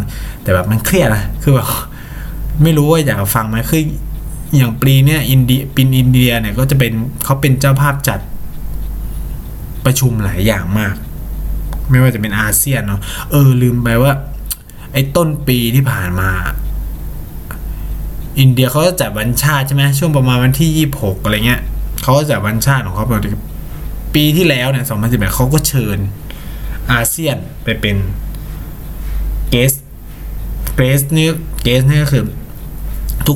[0.44, 1.68] แต่แบบมันเครียดนะคือแบบ
[2.64, 3.82] ไม่รู้ว่าอยากฟังไหมคือ
[4.56, 8.20] อย่างปีเนี่ยอินเดียปีอินเดียเนี่ยก็จะเป็นเขาเป็นเจ้าภาพจัด
[9.86, 10.96] ประชุมหลายอย่างมาก
[11.90, 13.02] ไม่ว่าจะเป็นอาเซียนเนาะ
[13.32, 14.14] เออลืมไปว่า
[14.94, 16.30] ไอ้ต้นปีที่ผ่านมา
[18.40, 21.62] อินเดียเขาจะจัดวันชาติใช่ไหมช่วงประมาณวันที่ยี่หกอะไรเงี้ย
[22.04, 23.06] เขาก็จัดวันชาติของเขา
[24.16, 25.98] ปีที่แล้วเนี่ยสองพันสิบแปดเขาก็เชิญ
[26.92, 27.98] อาเซียนไปเป็น
[29.50, 29.74] เกส
[30.76, 31.28] เกสนี่
[31.64, 32.24] เกสนี่ก็คือ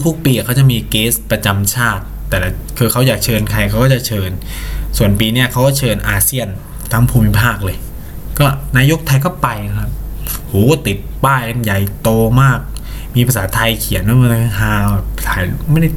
[0.08, 4.30] ทุกๆ ปีเขาจะมีเกสประจำชาติ แต่ละคือเขาอยากเชิญใครเขาก็จะเชิญ
[4.98, 6.48] ส่วนปีเนี้ยเขาก็เชิญอาเซียน
[6.92, 7.78] ทั้งภูมิภาคเลย
[8.40, 8.46] ก็
[8.78, 9.92] นายกไทยก็ไปนะครับ
[10.48, 10.54] โห
[10.88, 12.10] ติดป้ายใหญ่โต
[12.42, 12.60] มาก
[13.16, 14.74] มีภาษาไทยเขียนว่ามันฮา
[15.28, 15.90] ถ่ายไม่ได้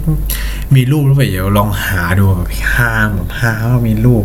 [0.75, 4.25] มีรูปหรือเปล่าเดี๋ยวลองหาดูแบบฮาแบบฮาว่ามีรูป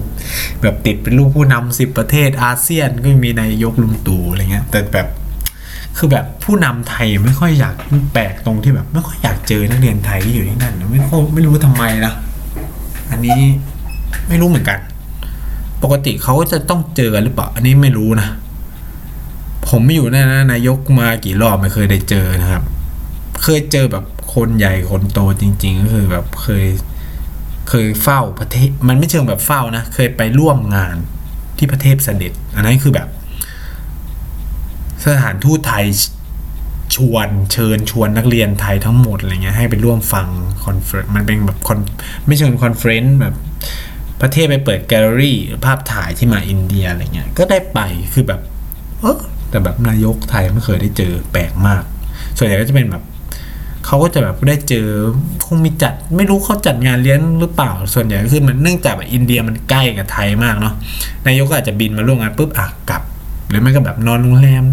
[0.62, 5.08] แบบติดเป็นรูปผู้นำสิบประเทศอาเซียนก็มีนายกลุงตู่อะไรเงี้ย แต่แบบ
[5.98, 7.76] คือแบบผู้นำไทยไม่ค่อยอยาก
[8.14, 12.14] แปลกตรงที่แบบ ไม่ค่อยอยากเจอนักเรียนไทยที่อยู่ที่นั่นไม่ค่อยไม่รู้ทำไมนะ
[13.12, 13.40] อันนี้
[14.28, 14.80] ไม่รู้เหมือนกัน
[15.84, 18.28] ปกติเขาก็จะต้องเจอหรือเปล่าอันนี้ไม่รู้นะ
[19.68, 22.64] ผมไม่อยู่นั่นนะนายกมากี่รอบไม่เคยได้เจอนะครับ
[23.44, 26.66] เคยเจอแบบคนใหญ่คนโตจริง ๆ ก็คือแบบเคย
[27.70, 30.96] เคยเฝ้าพระเทพ มันไม่เชิงแบบเฝ้านะ เคยไปร่วมงาน
[31.58, 33.08] ที่พระเทพเสด็จ อันนั้นคือแบบ
[35.06, 35.86] สถานทูตไทย
[36.96, 40.28] ชวนเชิญชวนนักเรียนไทยทั้งหมดอะไรเงี้ยให้ไปร่วมฟัง
[40.66, 41.80] conference มันเป็นแบบ con
[42.26, 43.36] ไม่เชิง conference แบบ
[44.22, 47.80] พระเทพไปเปิดแกลเลอรี่ภาพถ่ายที่มาอินเดียอะไรเงี้ย ก็ได้ไป
[48.14, 48.42] คือแบบ
[49.02, 51.84] เออแต่แบบนายกไทยไม่เคยได้เจอแปลกมาก
[52.38, 53.04] ส่วนใหญ่ก็จะเป็นแบบ
[53.86, 54.88] เขาก็จะแบบได้เจอ
[55.46, 60.74] คงมีจัดไม่รู้เขาจัดงานเลี้ยงหรือเปล่า ส่วนใหญ่ก็คือมันเนื่องจากแบบอินเดียมันใกล้กับไทยมากเนาะ
[61.26, 63.02] นายกก็อาจจะบินมาร่วมงานปุ๊บอะกลับ
[63.50, 64.64] หรือไม่ก็แบบนอนโรงแรม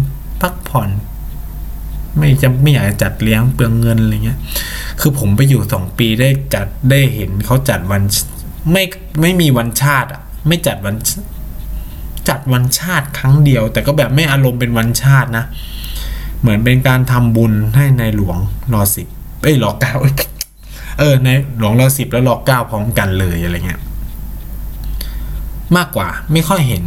[0.41, 0.89] พักผ่อน
[2.17, 4.39] ไม่จะไม่อยากจะจัดเลี้ยงเปลืองเงินอะไรเงี้ย
[4.99, 8.01] คือผมไปอยู่สองปีได้จัดได้เห็นเขาจัดวัน
[8.71, 8.83] ไม่
[9.21, 10.95] ไม่มีวันชาติอะ ไม่จัดวัน
[12.29, 15.45] จัดวันชาติครั้งเดียว แต่ก็แบบไม่อารมณ์เป็นวันชาตินะ
[16.41, 18.37] เหมือนเป็นการทำบุญให้ในหลวง
[18.73, 19.07] รอสิบ
[19.41, 19.93] เอ้ยรอเก้า
[20.99, 23.81] เออในหลวงรอสิบแล้วรอเก้าพร้อมกันเลยอะไรเงี้ย
[25.77, 26.83] มากกว่าไม่ค่อยเห็น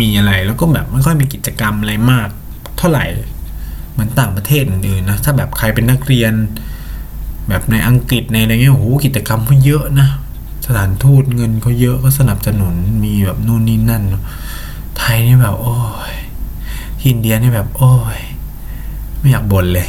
[0.00, 2.28] มีอะไรแล้วก็แบบไม่ค่อยมีกิจกรรมอะไรมาก
[2.78, 3.04] เท่าไหร่
[3.92, 6.32] เหมือนต่างประเทศอื่นๆนะถ้าแบบใครเป็นนักเรียน
[7.48, 10.08] แบบในอังกฤษในอะไรเงี้ยโอ้โหกิจกรรมเขาเยอะนะ
[10.66, 14.02] สถานทูตเงินเขาเยอะก็สนับสนุนมีแบบนู่นนี่นั่น
[14.98, 15.76] ไทยนี่แบบ โอ้
[16.12, 16.14] ย
[17.06, 18.20] อินเดียนี่แบบ โอ้ย
[19.18, 19.86] ไม่อยากบ่นเลย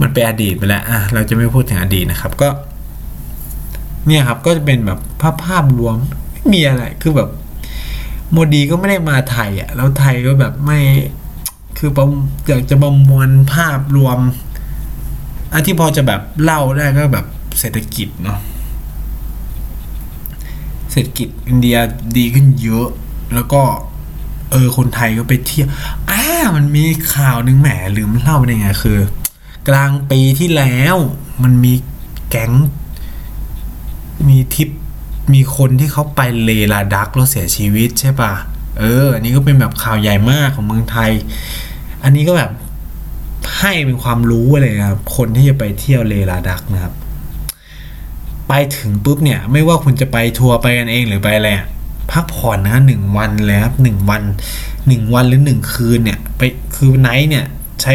[0.00, 2.48] มันเป็นอดีตไปแล้วอะเราจะไม่พูดถึงอดีตนะครับก็
[4.06, 5.96] เนี่ยครับก็จะเป็นแบบภาพภาพรวม
[6.32, 7.30] ไม่มีอะไรคือแบบ
[8.30, 10.80] โมดีก็ไม่ได้มาไทยอะ แล้วไทยก็แบบไม่
[11.78, 12.06] คือประ
[12.46, 14.18] อยากจะประมวลภาพรวม
[15.52, 17.26] อันที่พอจะแบบเล่าได้ก็แบบ
[17.58, 18.38] เศรษฐกิจเนาะ
[20.90, 21.76] เศรษฐกิจอินเดีย
[22.16, 22.88] ดีขึ้นเยอะ
[23.34, 23.62] แล้วก็
[24.52, 25.68] เออคนไทยก็ไปเที่ยว
[26.10, 26.24] อ่า
[26.56, 26.84] มันมี
[27.14, 28.98] ข่าวหนึ่งแหมลืมเล่าไปได้ไงคือ
[29.68, 30.96] กลางปีที่แล้ว
[31.42, 31.74] มันมี
[32.30, 32.52] แก๊ง
[34.28, 34.68] มีทิป
[35.34, 38.32] มีคนที่เขาไปเลลาดักแล้วเสียชีวิตใช่ปะ
[38.78, 41.10] เออ อันนี้ก็เป็นแบบข่าวใหญ่มากของเมืองไทย
[42.04, 42.50] อันนี้ก็แบบ
[43.58, 46.94] ให้เป็นความรู้เลยนะครับ คนที่จะไปเที่ยวเลลาดักนะครับ
[48.48, 51.50] ไปถึงปุ๊บเนี่ย ไม่ว่าคุณจะไปทัวร์ไปกันเองหรือไปอะไร
[52.12, 54.22] พักผ่อนนะหนึ่งวันเลยครับหนึ่งวัน
[54.88, 56.42] หนึ่งวันหรือหนึ่งคืนเนี่ย ไป
[56.76, 57.44] คือไนท์เนี่ย
[57.80, 57.92] ใช้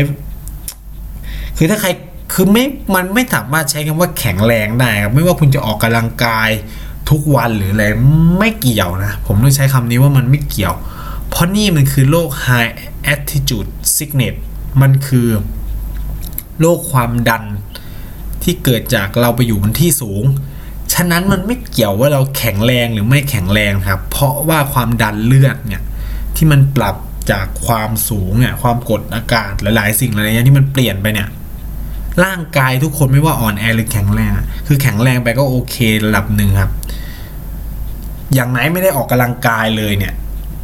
[1.58, 1.90] คือถ้าใคร
[2.34, 6.50] คือไม่มันไม่สามารถใช้คำว่าแข็งแรงได้ครับไม่ว่าคุณจะออกกำลังกาย
[7.10, 7.86] ทุกวันหรืออะไร
[8.40, 10.76] ไม่เกี่ยวนะ ผมต้องใช้คำนี้ว่ามันไม่เกี่ยว
[11.30, 12.72] เพราะนี่มันคือโรค high
[13.12, 14.36] altitude sickness
[14.82, 15.28] มันคือ
[16.60, 17.44] โรคความดัน
[18.44, 20.24] ที่เกิดจากเราไปอยู่บนที่สูง
[20.98, 25.82] ฉะนั้นมันไม่เกี่ยวว่าเราแข็งแรงหรือไม่แข็งแรงครับ เพราะว่าความดันเลือดเนี่ย
[26.36, 26.96] ที่มันปรับ
[27.32, 31.28] จากความสูงเนี่ยความกดอากาศหลายๆ สิ่งหลายๆอย่างที่มันเปลี่ยนไปเนี่ย
[32.24, 34.32] ร่างกายทุกคนไม่ว่าอ่อนแอหรือแข็งแรง
[34.68, 36.72] คือแข็งแรงไปก็โอเคระดับหนึ่งครับ
[38.34, 40.14] อย่างไหนไม่ได้ออกกำลังกายเลยเนี่ย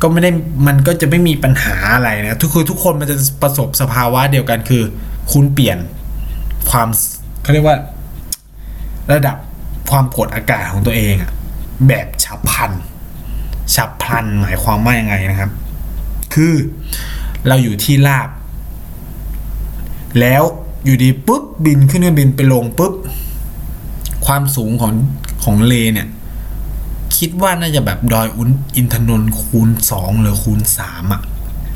[0.02, 0.30] ก็ไม่ได้
[0.68, 4.84] มันก็จะไม่มีปัญหาอะไรนะทุกคือทุกคนมันจะประสบสภาวะเดียวกันคือ
[5.32, 5.78] คุณเปลี่ยน
[6.70, 6.88] ความ
[7.42, 7.78] เขาเรียกว่า
[9.14, 9.38] ระดับ
[9.90, 11.32] ความกดอากาศของตัวเองอะ
[11.88, 12.72] แบบฉับพลัน
[13.76, 15.52] ฉับพลันหมายความว่ายังไงนะครับ
[16.34, 16.54] คือ
[17.48, 18.30] เราอยู่ที่ราบ
[20.20, 20.44] แล้ว
[20.86, 22.94] อยู่ดีปุ๊บบินขึ้นเครื่องบินไปลงปุ๊บ
[24.26, 24.94] ความสูงของ
[25.44, 26.08] ของเลเนี่ย
[27.18, 31.22] คิดว่าน่าจะแบบดอยอุนอินทนนท์คูณสองหรือคูณสามอะ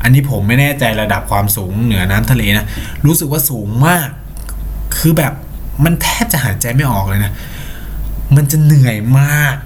[0.02, 2.66] อันนี้ผมไม่แน่ใจระดับความสูงเหนือน้ำทะเลนะ
[3.06, 4.08] รู้สึกว่าสูงมาก
[4.96, 5.32] คือแบบ
[5.84, 7.32] มันแทบจะหายใจไม่ออกเลยนะ
[8.36, 9.56] มันจะเหนื่อยมาก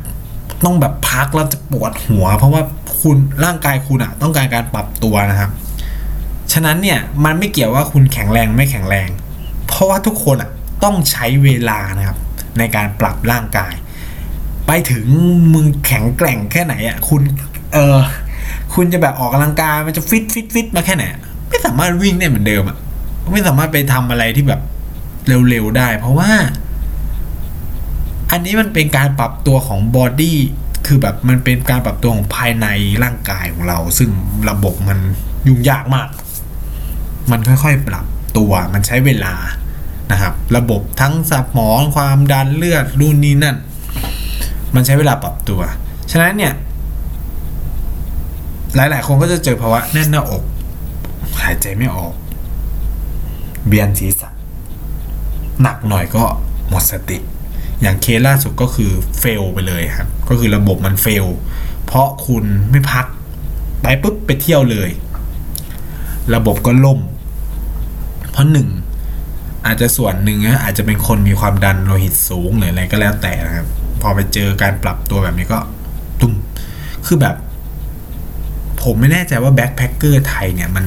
[0.64, 2.62] ต้องแบบพักแล้วจะปวดหัว เพราะว่า
[3.01, 5.51] คุณร่างกายคุณอะต้องการการปรับตัวนะครับ
[6.53, 9.09] ฉะนั้นเนี่ยมันไม่เกี่ยวว่าคุณแข็งแรงไม่แข็งแรง
[9.66, 10.51] เพราะว่าทุกคนอะ
[10.85, 12.18] ต้องใช้เวลานะครับ
[12.59, 13.75] ในการปรับร่างกาย
[14.66, 15.07] ไปถึง
[15.55, 17.22] มึงแข็งแกร่งแค่ไหนอะคุณ
[17.75, 17.98] เออ
[18.75, 21.05] คุณจะแบบออกกำลังกายมันจะฟิตฟิตฟิตมาแค่ไหน
[21.48, 22.77] ไม่สามารถวิ่งได้เหมือนเดิมอะ
[23.33, 24.61] ไม่สามารถไปทำอะไรที่แบบ
[25.48, 26.31] เร็วๆได้ เพราะว่า
[28.33, 30.38] อันนี้มันเป็นการปรับตัวของ body
[30.87, 32.66] คือแบบมันเป็นการปรับตัวของภายใน
[33.03, 34.11] ร่างกายของเรา ซึ่ง
[34.51, 34.99] ระบบมัน
[35.47, 36.09] ยุ่งยากมาก
[37.31, 39.35] มันค่อยๆปรับตัวมันใช้เวลา
[40.11, 43.57] นะครับ ระบบทั้งสมองความดันเลือดรุ่นนี้นั่น
[44.75, 45.61] มันใช้เวลาปรับตัว
[46.11, 46.55] ฉะนั้นเนี่ย
[48.75, 50.42] หลายๆ คนก็จะเจอภาวะแน่นหน้าอก
[51.42, 52.14] หายใจไม่ออก
[53.66, 54.29] เบียนศีรษะ
[55.62, 56.25] หนักหน่อยก็
[56.68, 57.18] หมดสติ
[57.83, 61.27] อย่างเคสล่าสุดก็คือเฟลไปเลยครับ ก็คือระบบมันเฟล
[61.87, 63.07] เพราะคุณไม่พัก
[63.83, 64.90] ไปปุ๊บไปเที่ยวเลย
[66.35, 67.01] ระบบก็ล่ม
[68.33, 68.68] เพราะหนึ่ง
[69.66, 73.66] อาจจะส่วนหนึ่งนะอาจจะเป็นคนมีความดันโลหิตสูงหรืออะไรก็แล้วแต่นะครับ
[74.03, 75.59] พอไปเจอการปรับตัวแบบนี้ก็
[76.21, 76.33] ตุ้ม
[77.07, 77.37] คือแบบ
[78.83, 80.87] ผมไม่แน่ใจว่าแบ็คแพคเกอร์ไทยเนี่ยมัน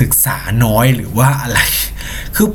[0.00, 1.60] ศึกษาน้อยหรือว่าอะไร
[2.36, 2.48] คือ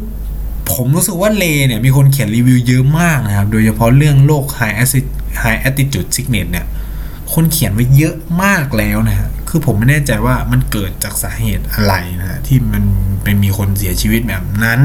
[0.79, 5.05] ผมรู้สึกว่าเลเนี่ยมีคนเขียนรีวิวเยอะมากนะครับ โดยเฉพาะเรื่องโรค high acid
[5.43, 6.65] high attitude sickness เนี่ย
[7.33, 12.83] คนเขียนไว้เยอะมากแล้วนะฮะ คือผมไม่แน่ใจว่ามันเกิดจากสาเหตุอะไรนะที่มัน
[13.23, 14.81] เป็นมีคนเสียชีวิตแบบนั้น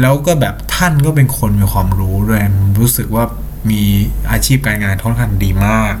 [0.00, 2.42] แล้วก็แบบท่านก็เป็นคนมีความรู้ด้วย
[2.80, 3.24] รู้สึกว่า
[3.70, 3.82] มี
[4.30, 5.94] อาชีพการงานค่อนข้างดีมาก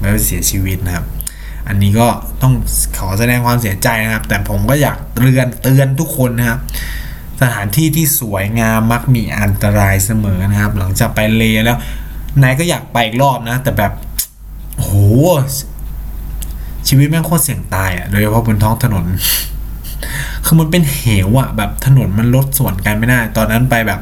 [0.00, 1.06] แล้วเสียชีวิตนะครับ
[1.68, 2.08] อันนี้ก็
[2.42, 2.54] ต้อง
[2.98, 6.60] ขอแสดงความเสียใจนะครับ แต่ผมก็อยากเตือนเตือนทุกคนนะครับ
[7.40, 11.78] สถานที่ที่สวยงามมักมีอันตรายเสมอนะครับ หลังจากไปเลแล้ว
[12.42, 13.92] นายก็อยากไปอีกรอบนะ แต่แบบ
[14.78, 14.90] โห
[16.88, 19.04] ชีวิตแม่งโคตรเสี่ยงตายอะ่ะโดยเฉพาะบนท้องถนน
[20.44, 24.00] คือมันเป็นเหวอะ่ะ แบบถนนมันรถสวนกันไม่ได้ตอนนั้นไปแบบ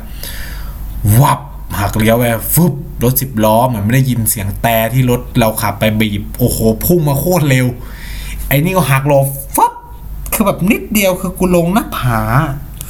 [1.20, 1.40] วับ
[1.78, 7.66] หักเลี้ยวไปฟึบรถสิบล้อเหมือนไม่ได้ยินเสียงแต่ที่รถเราขับไปบีบโอ้โหพุ่งมาโคตรเร็ว
[8.48, 9.72] ไอ้นี่ก็หักหลบฟับ
[10.34, 12.20] คือแบบนิดเดียวคือกูลงหน้าผา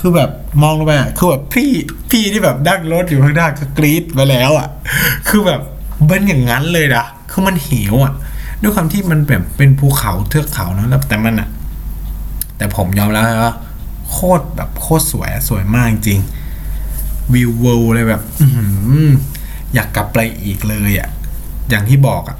[0.09, 1.71] คือแบบมองลงไปอะคือแบบพี่
[2.11, 4.69] พี่ที่แบบดักรถอยู่ข้างหน้าก็กรี๊ดไปแล้วอะ
[5.29, 5.61] คือแบบ
[6.07, 8.14] เป็นอย่างนั้นเลยนะคือมันเหวอะ
[8.62, 11.49] ด้วยความที่มันแบบเป็นภูเขาเทือกเขานะแล้วแต่มันอะ
[12.57, 13.55] แต่ผมยอมแล้วว่า
[14.11, 16.21] โคตรแบบโคตรสวยสวยมากจริง
[17.33, 18.47] วิวเวิลด์เลยแบบอื
[19.09, 19.11] อ
[19.75, 21.09] อยากกลับไปอีกเลยอะ่ะ
[21.69, 22.38] อย่างที่บอกอะ่ะ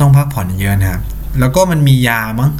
[0.00, 1.00] ต้องพักผ่อนเยอะนะครับ
[1.40, 2.50] แล้วก็มันมียามั้ง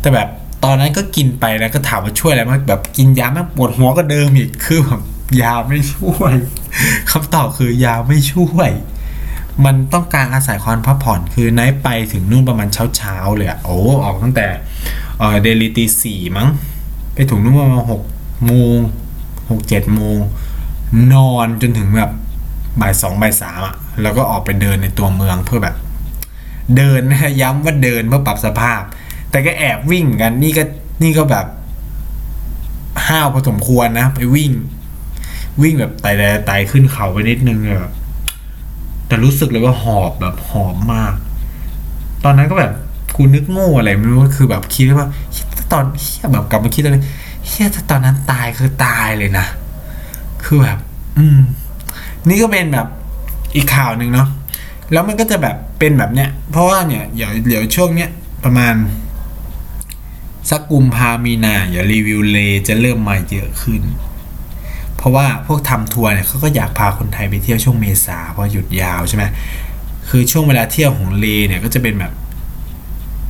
[0.00, 0.28] แต่แบบ
[0.64, 5.00] ตอนนั้นก็กินไปแล้วก็ถามว่าช่วยอะไรมั้งแบบกินยาแม่งปวดหัวก็เดิมอีกคือแบบ
[5.42, 6.34] ยาไม่ช่วย
[7.10, 8.70] คำตอบคือยาไม่ช่วย
[9.64, 14.46] มันต้องการอาศัยความพักผ่อนคือไนท์ไปถึงนู่นประมาณเช้าเช้าเลยอะโอ้ออกตั้งแต่
[15.42, 16.48] เดลิตีสี่มั้ง
[17.14, 18.02] ไปถึงนู่นประมาณหก
[18.46, 18.78] โมง
[19.50, 20.18] หกเจ็ดโมง
[21.12, 22.10] นอนจนถึงแบบ
[22.80, 25.76] บ่ายสองบ่ายสามอะแล้วก็ออกไปเดินในตัวเมืองเพื่อแบบ
[26.76, 28.80] เดินนะย้ำว่าเดินเพื่อปรับสภาพ
[29.30, 30.62] แต่ก็แอบวิ่งกัน นี่ก็
[31.02, 31.46] นี่ก็แบบ
[33.06, 34.52] ห้าวพอสมควรนะ ไปวิ่ง
[35.62, 37.92] วิ่งแบบไต่ไต่ไต่ขึ้นเขาไปนิดนึงเลยแบบ
[39.06, 41.14] แต่รู้สึกเลยว่าหอบแบบหอบมาก
[42.24, 42.72] ตอนนั้นก็แบบ
[43.16, 45.08] กูนึกโง่อะไรไม่รู้คือแบบคิดว่า
[45.72, 47.04] ตอนเฮียแบบกลับมาคิดเลย
[47.46, 49.46] เฮียถ้าตอนนั้นตายคือตายเลยนะ
[50.44, 50.78] คือแบบ
[51.18, 51.38] อืม
[52.28, 52.86] นี่ก็เป็นแบบ
[53.54, 54.28] อีกข่าวหนึ่งเนาะ
[54.92, 58.10] แล้วมันก็จะแบบเป็นแบบเนี้ย เพราะว่าเนี่ยเดี๋ยวเดี๋ยวช่วงเนี้ย
[58.44, 58.74] ประมาณ
[60.50, 63.82] สักกุมภามีนาอย่ารีวิวเลจะเริ่มมาเยอะขึ้น
[64.96, 69.24] เพราะว่าพวกทำทัวร์เนี่ยเขาก็อยากพาคนไทยไปเที่ยวช่วงเมษาเพราะหยุดยาวใช่ไหม
[70.08, 72.12] คือช่วงเวลาเที่ยวของเลเนี่ยก็จะเป็นแบบ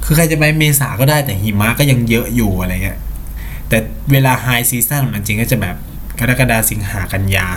[0.04, 2.98] คือใครจะไปเมษาก็ได้แต่หิมะก็ยังเยอะอยู่อะไรเงี้ย
[3.68, 3.78] แต่
[4.12, 5.76] เวลา high season มันจริงก็จะแบบ
[6.20, 7.48] กรกฎาสิงหากันยา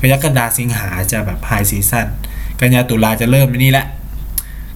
[0.00, 2.06] กรกฎาสิงหาจะแบบ high season
[2.60, 3.86] กันยาตุลาจะเริ่มนี่แหละ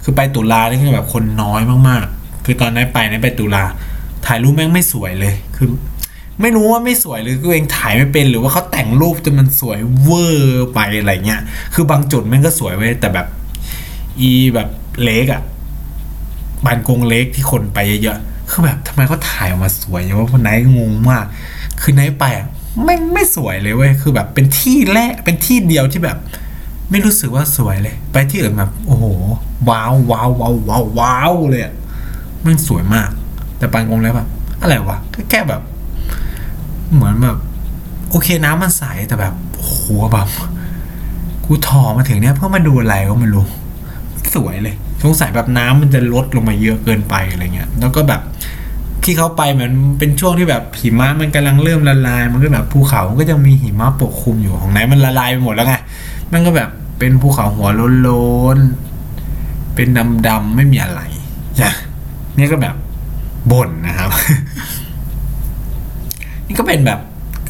[0.02, 2.06] คือไปตุลานี่คือแบบคนน้อยมาก
[2.48, 3.64] คือตอนนั้นไปนั้นไปตุลา
[4.26, 5.68] ถ่ายรูปแม่งไม่สวยเลย คือ
[6.40, 11.40] ไม่รู้ว่าไม่สวยหรือตัวเองถ่ายไม่เป็นหรือว่าเขาแต่งรูปจนมันสวยเวอร์ไปอะไรเงี้ย
[11.74, 13.26] คือบางจุดแม่งก็สวยเว้ยแต่แบบ
[14.20, 14.68] อีแบบ
[15.02, 15.42] เล็กอะ
[16.64, 21.24] บานกงเล็กที่คนไปเยอะๆ คือแบบทำไมเขาถ่ายออกมาสวยอย่างว่าคนไหนงงมาก
[21.80, 22.46] คือไหนไปอะ
[22.84, 26.18] ไม่งไม่สวยเลยเว้ย คือแบบเป็นที่แรกเป็นที่เดียวที่แบบ
[26.90, 29.04] ไม่รู้สึกว่าสวยเลย ไปที่อื่นแบบ โอ้โห
[29.68, 31.74] ว้าวว้าวว้าวว้าวว้าวเลยอะ
[32.48, 33.08] มันสวยมาก
[33.58, 34.28] แต่ปานกงเล็กแบบ
[34.60, 35.62] อะไรวะก็แค่แบบ
[36.94, 37.36] เหมือนแบบ
[38.10, 39.78] โอเคน้ำมันใสแต่แบบโอ้โห
[40.12, 40.28] แบบ
[41.44, 43.44] กูถอมาถึงเนี้ยเพื่อมาดูอะไรก็ไม่รู้
[44.34, 48.20] สวยเลยสงสัยแบบน้ำมันจะลดลงมาเยอะเกินไปอะไรเงี้ย แล้วก็แบบ
[49.04, 55.74] ที่เขาไปเหมือนเป็นช่วงที่แบบหิมะมันกำลังเริ่มละลาย มันก็แบบภูเขามันก็จะมีหิมะปกคลุมอยู่ของไหนมันละลายไปหมดแล้วไง
[56.32, 57.68] มันก็แบบเป็นภูเขาหัว
[58.02, 59.88] โล้นๆเป็น
[60.26, 61.00] ดำๆไม่มีอะไร
[61.60, 61.70] จ้ะ
[62.38, 62.76] นี่ก็แบบ
[63.52, 64.10] บ่นนะครับ
[66.46, 67.00] นี่ก็เป็นแบบ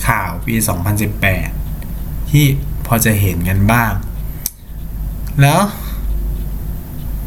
[0.07, 0.55] ข่าวปี
[1.43, 2.45] 2018 ที่
[2.87, 3.93] พอจะเห็นกันบ้าง
[5.41, 5.61] แล้ว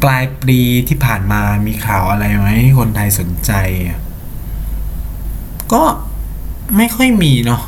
[0.02, 3.52] ปลายปีที่ผ่านมามีข่าวอะไรไหมที่คนไทยสนใจ
[5.72, 5.82] ก็
[6.76, 7.62] ไม่ค่อยมีเนาะ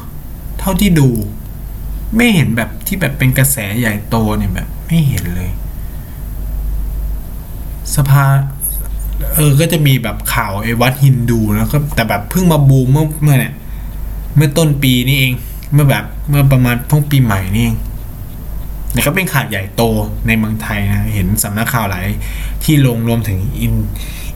[0.58, 1.10] เท่าที่ดู
[2.16, 5.50] ไม่เห็นแบบที่แบบเป็นกระแสใหญ่โตเนี่ยแบบ ไม่เห็นเลย
[7.96, 8.24] สภา
[9.34, 13.54] เออ ก็จะมีแบบข่าวไอ้วัดฮินดูแล้วก็แต่แบบเพิ่งมาบูมเมื่อเมื่อเนี่ย
[14.36, 15.32] เมื่อต้นปีนี่เอง
[15.72, 17.76] เมื่อแบบเมื่อประมาณพงปีใหม่นี่เอง
[18.92, 19.82] แต่ก็เป็นข่าวใหญ่โต
[20.26, 22.06] ในเมืองไทยนะ เห็นสำนักข่าวหลาย
[22.64, 23.74] ที่ลงรวมถึงอิน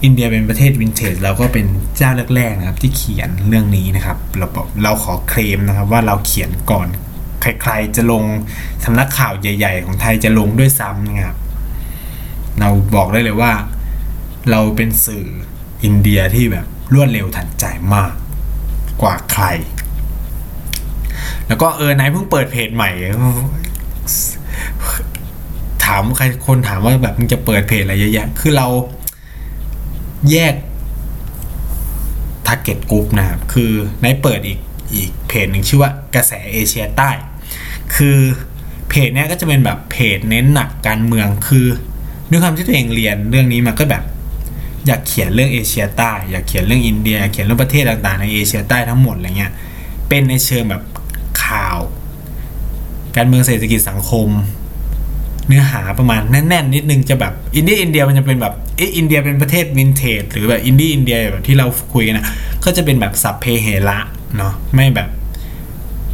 [0.05, 6.89] อินเดียเป็นประเทศวินเทจเราก็เป็นเจ้าแรกๆนะครับ ที่เขียนเรื่องนี้นะครับ เราบอกเราขอเคลมนะครับ ว่าเราเขียนก่อน
[7.41, 8.23] ใครๆจะลง
[8.85, 11.37] สำนักข่าวใหญ่ ๆ ของไทยจะลงด้วยซ้ำนะครับ
[12.61, 13.53] เราบอกได้เลยว่า
[14.51, 15.27] เราเป็นสื่อ
[15.85, 18.13] อินเดียที่แบบรวดเร็วทันใจมาก
[19.03, 19.45] กว่าใคร
[21.47, 22.91] แล้วก็เออนายเพิ่งเปิดเพจใหม่
[25.85, 28.69] ถามใครคนถามว่าแบบมึงจะเปิดเพจอะไรเยอะแยะ คือเรา
[30.31, 30.55] แยก
[32.47, 33.71] t a r g e t group นะครับ คือ
[34.03, 34.59] นายเปิดอีก
[34.95, 37.11] อีกเพจหนึ่งชื่อว่ากระแสเอเชียใต้
[37.97, 38.19] คือ
[38.89, 41.67] เพจเนี้ยก็จะเป็นแบบเพจเน้นหนักการเมือง คือ
[42.31, 44.05] ด้วยความที่ตัวเองเรียนเรื่องนี้มาก็แบบ
[44.87, 49.53] อยากเขียนเรื่องเอเชียใต้ อยากเขียนเรื่องอินเดียอยากเขียนเรื่องประเทศต่างๆในเอเชียใต้ทั้งหมดอะไรเงี้ย
[50.09, 50.83] เป็นในเชิงแบบ
[51.45, 51.79] ข่าว
[53.17, 54.29] การเมืองเศรษฐกิจสังคม
[55.47, 62.27] เนื้อหาประมาณแน่นๆนิดนึงจะแบบอินเดียอินเดียมันจะเป็นแบบเอะอินเดียเป็นประเทศวินเทจหรือแบบอินดี้อินเดียแบบที่เราคุยกันนะ
[62.65, 63.99] ก็จะเป็นแบบสัพเพเหระ
[64.37, 65.09] เนาะไม่แบบ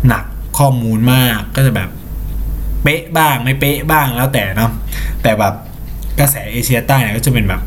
[0.09, 0.25] หนัก
[0.59, 1.91] ข้อมูลมากก็จะแบบ
[2.83, 4.71] เป๊ะบ้างไม่เป๊ะบ้างแล้วแต่เนาะ
[5.23, 5.55] แต่แบบ
[6.19, 7.63] กระแสเอเชียใต้เนี่ยก็จะเป็นแบบ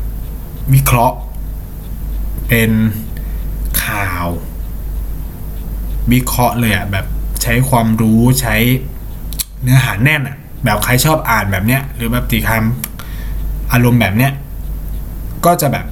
[0.74, 1.16] วิเคราะห์
[2.48, 2.70] เป็น
[3.84, 4.26] ข่าว
[6.12, 7.06] วิเคราะห์เลยอะแบบ
[7.42, 8.56] ใช้ความรู้ใช้
[9.62, 14.32] เนื้อหาแน่นอะแบบใครชอบอ่านแบบเนี้ย หรือแบบตีคำอารมณ์แบบเนี้ย
[15.44, 15.86] ก็จะแบบ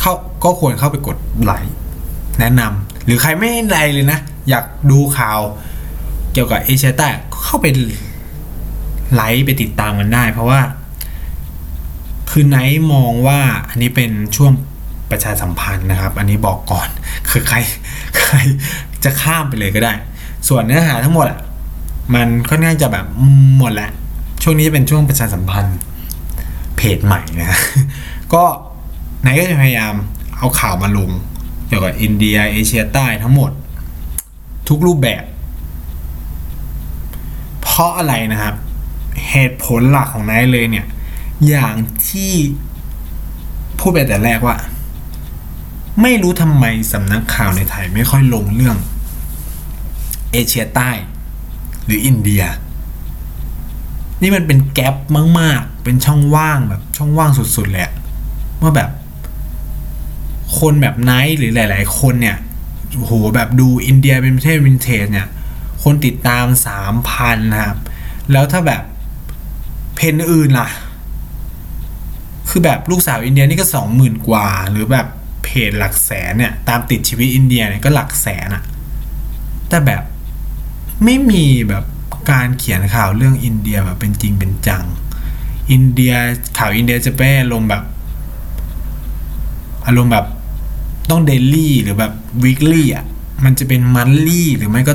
[0.00, 0.12] เข้า
[0.44, 1.74] ก็ควรเข้าไปกดไลค์
[2.40, 5.40] แนะนำหรือใครไม่ไลค์เลยนะ อยากดูข่าว
[6.32, 7.66] เกี่ยวกับเอเชียใต้ก็เข้าไป
[9.14, 10.60] ไลค์ไปติดตามกันได้ เพราะว่า
[12.38, 14.52] คือไนท์มองว่าอันนี้เป็นช่วง
[15.10, 16.88] ประชาสัมพันธ์นะครับ อันนี้บอกก่อน
[17.30, 17.56] คือใคร
[18.18, 18.36] ใคร
[19.04, 19.92] จะข้ามไปเลยก็ได้
[20.48, 21.40] ส่วนเนื้อหาทั้งหมดอะ
[22.14, 23.06] มันค่อนข้างจะแบบ
[23.58, 23.90] หมดแล้ว
[24.42, 25.78] ช่วงนี้จะเป็นช่วงประชาสัมพันธ์
[26.76, 27.60] เพจใหม่นะ
[28.34, 28.44] ก็
[29.22, 29.94] ไนท์ก็จะพยายาม
[30.38, 31.10] เอาข่าวมาลง
[31.68, 33.50] เกี่ยวกับอินเดียเอเชียใต้ทั้งหมด
[34.68, 35.22] ทุกรูปแบบ
[37.62, 38.54] เพราะอะไรนะครับ
[39.30, 40.86] เหตุผลหลักของไนท์เลยเนี่ย
[41.48, 41.74] อย่าง
[42.08, 42.32] ที่
[43.78, 44.56] พูดไปแต่แรกว่า
[46.02, 48.76] ไม่รู้ทำไมสำนักข่าวในไทยไม่ค่อยลงเรื่อง
[50.32, 50.90] เอเชียใต้
[51.84, 52.44] หรืออินเดีย
[54.22, 54.96] นี่มันเป็น gap
[55.40, 57.94] มาก ๆ เป็นช่องว่างแบบช่องว่างสุดๆเลยอะ
[58.62, 58.90] ว่าแบบ
[60.58, 62.36] คนแบบไนท์หรือหลาย ๆ คนเนี่ย
[62.96, 65.28] โอ้โหแบบดูอินเดียเป็นประเทศวินเทจเนี่ย
[65.82, 67.78] คนติดตามสามพันนะครับ
[68.32, 68.82] แล้วถ้าแบบ
[69.94, 70.68] เพจอื่นล่ะ
[72.58, 75.06] คือแบบลูกสาวอินเดียนี่ก็สองหมื่นกว่า หรือแบบ
[75.44, 78.62] เพจหลักแสนเนี่ย ตามติดชีวิตอินเดียเนี่ยก็หลักแสนอะ
[79.68, 80.02] แต่แบบ
[81.04, 81.84] ไม่มีแบบ
[82.30, 84.84] การเขียนข่าวเรื่องอินเดียแบบเป็นจริงเป็นจัง
[85.70, 86.14] อินเดีย
[86.58, 87.84] ข่าวอินเดียจะเป็นอารมณ์แบบ
[89.86, 90.26] อารมณ์แบบ
[91.10, 93.04] ต้องเดลี่หรือแบบวีคลี่อะ
[93.44, 94.94] มันจะเป็นมันลี่หรือไม่ก็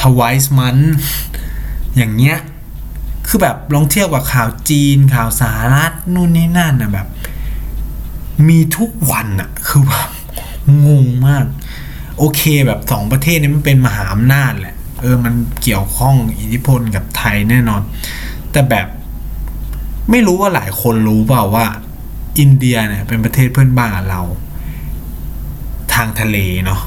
[0.00, 0.78] ทวายส์มัน
[1.96, 2.38] อย่างเงี้ย
[3.28, 7.08] คือแบบลองเทียบกับข่าวจีนข่าวสหรัฐนู่นนี่นั่นนะแบบ
[8.48, 10.08] มีทุกวันอะคือแบบ
[10.86, 11.44] งงมาก
[12.18, 17.82] โอเคแบบสองประเทศนี้มันเป็นมหาอำนาจแหละ เออมันเกี่ยวข้องอิทธิพลกับไทยแน่นอน
[18.52, 18.86] แต่แบบ
[20.10, 21.66] ไม่รู้ว่าหลายคนรู้เปล่าว่า
[22.38, 24.22] อินเดียเนี่ยเป็นประเทศเพื่อนบ้านเรา
[25.94, 26.80] ทางทะเลเนาะ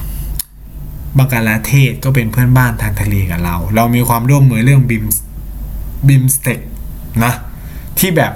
[1.17, 5.04] บังกลาเทศก็เป็นเพื่อนบ้านทางทะเลกับเรา เรามีความร่วมมือเรื่องบิม
[6.07, 6.59] บิมสเต็ก
[7.23, 7.34] นะ
[7.99, 8.34] ที่แบบ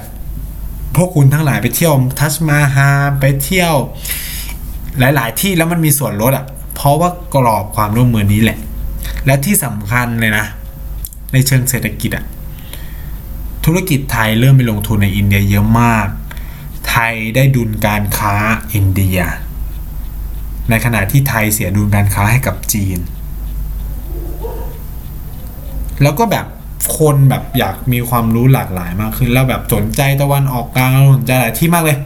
[0.96, 3.74] พวกคุณทั้งหลายไปเที่ยวทัชมาฮาไปเที่ยว
[5.00, 8.58] หลาย ๆ ที่แล้วมันมีส่วนลดอะ่ะ เพราะว่ากรอบความร่วมมือนี้แหละ
[9.26, 10.46] และที่สำคัญเลยนะ
[11.34, 12.26] ในเชิงเศรษฐกิจอะ่ะ
[13.66, 16.08] ธุรกิจไทยเริ่มไปลงทุนในอินเดียเยอะมาก
[16.90, 18.36] ไทยได้ดุลการค้า
[18.74, 19.20] อินเดีย
[20.70, 23.00] ในขณะที่ไทยเสียดุลการค้าให้กับจีน
[26.02, 26.46] แล้วก็แบบ
[26.98, 31.98] คนแบบอยากมีความรู้หลากหลายมากขึ้น แล้วแบบสนใจตะวันออกกลางสนใจหลายที่มากเลย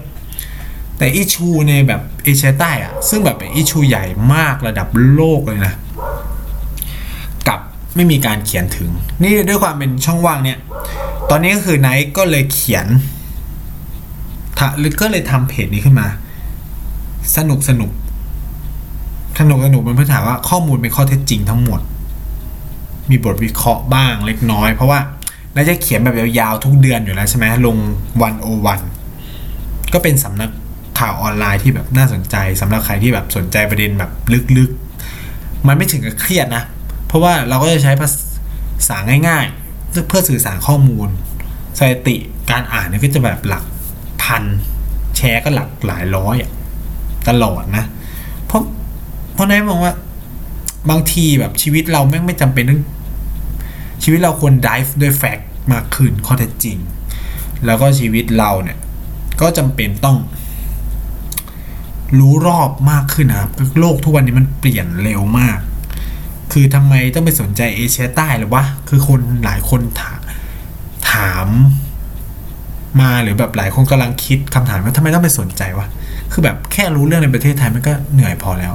[0.97, 5.73] แต่อิชูในแบบเอเชียใต้อะซึ่งแบบเป็นอิชูใหญ่มากระดับโลกเลยนะ
[7.47, 7.59] กับ
[7.95, 10.59] ไม่มีการเขียนถึง นี่ด้วยความเป็นช่องว่างเนี่ย
[11.29, 12.87] ตอนนี้ก็คือไนท์ก็เลยเขียน
[14.57, 14.67] ทะ
[15.01, 16.07] ก็เลยทำเพจนี้ขึ้นมา
[17.35, 17.91] สนุกสนุก
[19.39, 21.81] สนุกสนุกมันเพื่อถามว่าข้อมูลเป็นข้อเท็จจริงทั้งหมด
[23.09, 24.99] มีบทวิเคราะห์บ้างเล็กน้อย เพราะว่า
[25.55, 27.77] น่าจะเขียนแบบยาวๆทุกเดือนอยู่แล้วใช่ไหมลง
[28.21, 28.81] วันโอวัน
[29.93, 30.49] ก็เป็นสำนัก
[30.99, 34.11] ข่าวออนไลน์ที่แบบน่าสนใจสำหรับใครที่แบบสนใจประเด็นแบบ
[34.57, 36.63] ลึกๆ มันไม่ถึงกับเครียดนะ
[37.07, 38.09] เพราะว่าเราก็จะใช้ภา
[38.87, 38.97] ษา
[39.27, 41.07] ง่ายๆ เพื่อสื่อสารข้อมูล
[41.77, 42.15] สถิติ
[42.51, 43.63] การอ่านเนี่ยก็จะแบบหลัก
[44.23, 44.43] พัน
[45.17, 46.51] แชร์ก็หลักหลายร้อยอะ
[47.27, 47.83] ตลอดนะ
[48.45, 48.61] เพราะ
[49.33, 49.93] เพราะนั้นมองว่า
[50.89, 52.81] บางทีแบบชีวิตเราแม่งไม่จำเป็นต้อง
[54.03, 56.77] ชีวิตเราควร dive ด้วยแฟกต์มากขึ้นข้อเท็จจริง
[57.65, 58.77] แล้วก็ชีวิตเราเนี่ย
[59.41, 60.17] ก็จำเป็นต้อง
[62.19, 65.59] รู้รอบมากขึ้นนะครับโลกทุกวันนี้มันเปลี่ยนเร็วมาก
[66.51, 70.13] คือทำไมต้องไปสนใจเอเชียใต้หรือวะคือคนหลายคนถา
[71.11, 71.47] ถาม
[73.01, 75.87] มาหรือแบบหลายคนกำลังคิดคำถามว่าทำไมต้องไปสนใจวะ
[76.31, 78.73] คือแบบแค่รู้เรื่องในประเทศไทยมันก็เหนื่อยพอแล้ว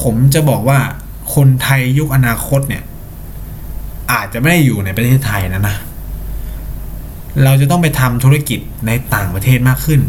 [0.00, 0.78] ผมจะบอกว่า
[1.34, 2.82] คนไทยยุคอนาคตเนี่ย
[4.12, 5.76] อาจจะไม่ได้อยู่ในประเทศไทยนะนะ
[7.44, 10.00] เราจะต้องไปทำธุรกิจในต่างประเทศมากขึ้น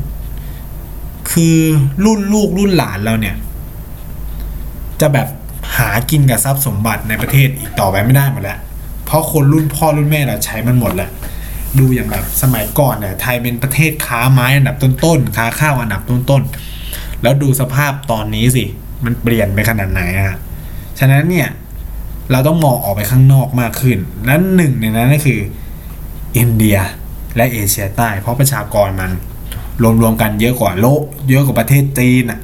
[1.32, 1.58] คือ
[2.06, 3.36] รุ่นลูกรุ่นหลานเราเนี่ย
[5.01, 5.28] จะแบบ
[5.78, 8.60] หากินกับทรัพย์สมบัติในประเทศอีกต่อไปไม่ได้หมดแล้ว
[9.06, 11.10] เพราะคนรุ่นพ่อรุ่นแม่เราใช้มันหมดแล้ว
[11.80, 18.64] ดูอย่างแบบสมัยก่อนเนี่ยไทยเป็นประเทศค้าไม้อันดับต้นๆ ค้าข้าวอันดับต้นๆ แล้วดูสภาพตอนนี้สิ
[19.06, 20.38] มันเปลี่ยนไปขนาดไหนอะ
[20.99, 21.47] ฉะนั้นเนี่ย
[22.34, 25.39] เราต้องมองออกไปข้างนอกมากขึ้น และหนึ่งในนั้นก็คือ
[26.38, 26.77] อินเดีย
[27.36, 29.11] และเอเชียใต้ เพราะประชากรมัน
[30.01, 32.39] รวมๆกันเยอะกว่าโลกเยอะกว่าประเทศจีนอะ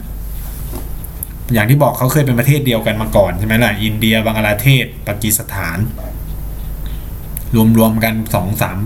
[1.54, 5.78] อย่างที่บอกเขาเคยเป็นประเทศเดียวกันมาก่อนใช่ไหมล่ะ อินเดียบังกลาเทศปากีสถาน
[7.78, 8.78] รวมๆกันสองสาม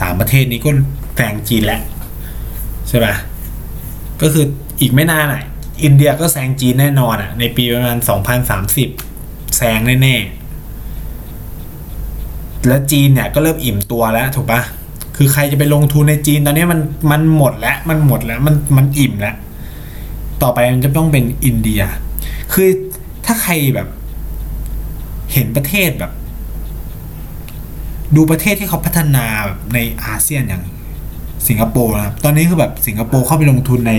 [0.00, 0.70] สามประเทศนี้ก็
[1.16, 1.80] แซงจีนแล้ว
[2.88, 3.14] ใช่ปะ
[4.22, 4.44] ก็คือ
[4.80, 5.42] อีกไม่นานอะ
[5.84, 8.88] อินเดียก็แซงจีนแน่นอนอะ ในปีประมาณสองพันสามสิบ
[9.56, 10.39] แซงแน่ๆ
[12.68, 14.60] แล้วจีนเนี่ยก็เริ่มอิ่มตัวแล้วถูกปะ
[15.16, 16.80] คือใครจะไปลงทุนในจีนตอนนี้มัน
[17.10, 19.36] มันหมดแล้วมันหมดแล้วมันมันอิ่มแล้ว
[20.42, 21.82] ต่อไปมันจะต้องเป็นอินเดีย
[22.52, 22.68] คือ
[23.26, 23.88] ถ้าใครแบบ
[25.32, 26.12] เห็นประเทศแบบ
[28.16, 30.62] ดูประเทศที่เขาพัฒนาแบบในอาเซียนอย่าง
[31.48, 33.92] สิงคโปร์นะครับ ตอนนี้คือแบบสิงคโปร์เข้าไปลงทุนใน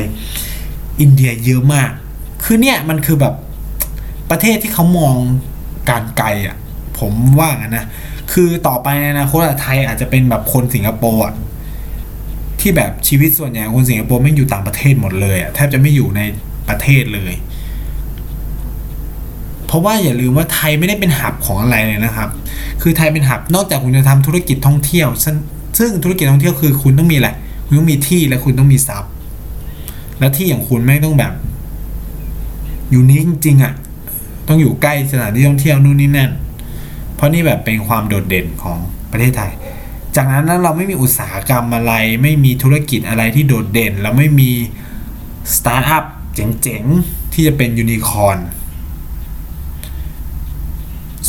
[1.02, 1.92] อินเดียเยอะมาก
[2.44, 3.34] คือเนี่ยมันคือแบบ
[4.32, 5.16] ประเทศที่เขามอง
[5.90, 6.56] การไกลอะ
[7.00, 7.86] ผมว่างั้นนะ
[8.32, 11.34] คือต่อไปในอนาคตไทยอาจจะเป็นแบบคนสิงคโปร์อะ
[12.60, 16.22] ที่แบบชีวิตส่วนใหญ่คนสิงคโปร์ไม่อยู่ต่างประเทศหมดเลยอะแทบจะไม่อยู่ใน
[16.70, 17.34] ประเทศเลย
[19.66, 22.30] เพราะว่าอย่าลืมว่าไทยไม่ได้เป็นหับของอะไรเลยนะครับ
[22.82, 25.08] คือไทยเป็นหับนอกจากคุณจะทำธุรกิจท่องเที่ยว
[25.80, 27.30] ซึ่งธุรกิจท่องเที่ยวคือคุณต้องมีอะไร
[27.66, 29.12] คุณต้องมีที่และคุณต้องมีทรัพย์
[30.20, 31.34] และที่อย่างคุณไม่ต้องแบบ
[32.90, 33.74] อยู่นี้จริงๆอะ
[34.48, 36.32] ต้องอยู่ใกล้สถานที่ท่องเที่ยวนู่นนี่นั่น
[37.22, 38.78] ราะนี่แบบเป็นความโดดเด่นของ
[39.12, 39.52] ประเทศไทย
[40.16, 44.52] จากนั้นเราไม่มีอุตสาหกรรมอะไร ไม่มีธุรกิจอะไรที่โดดเด่น เราไม่มี
[45.56, 46.06] สตาร์ทอัพ
[46.36, 48.40] เจ๋งๆ ที่จะเป็นยูนิคอร์น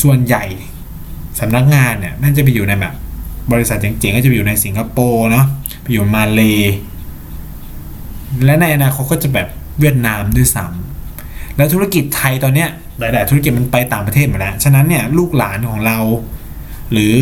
[0.02, 0.44] ส่วนใหญ่
[1.40, 2.94] สำนักงานเนี่ยน่าจะไปอยู่ในแบบ
[3.52, 5.46] บริษัทเจ๋งๆ ก็จะไปอยู่ในสิงคโปร์เนาะ
[5.82, 6.40] ไปอยู่มาเล
[8.44, 9.48] และในอนาคตก็จะแบบ
[9.80, 11.01] เวียดนามด้วยซ้ำ
[11.56, 15.98] แล้วธุรกิจไทยตอนเนี้ยหลาย ๆ ธุรกิจมันไปต่างประเทศหมดแล้วฉะนั้นเนี่ยลูกหลานของเรา
[16.92, 17.16] หรือ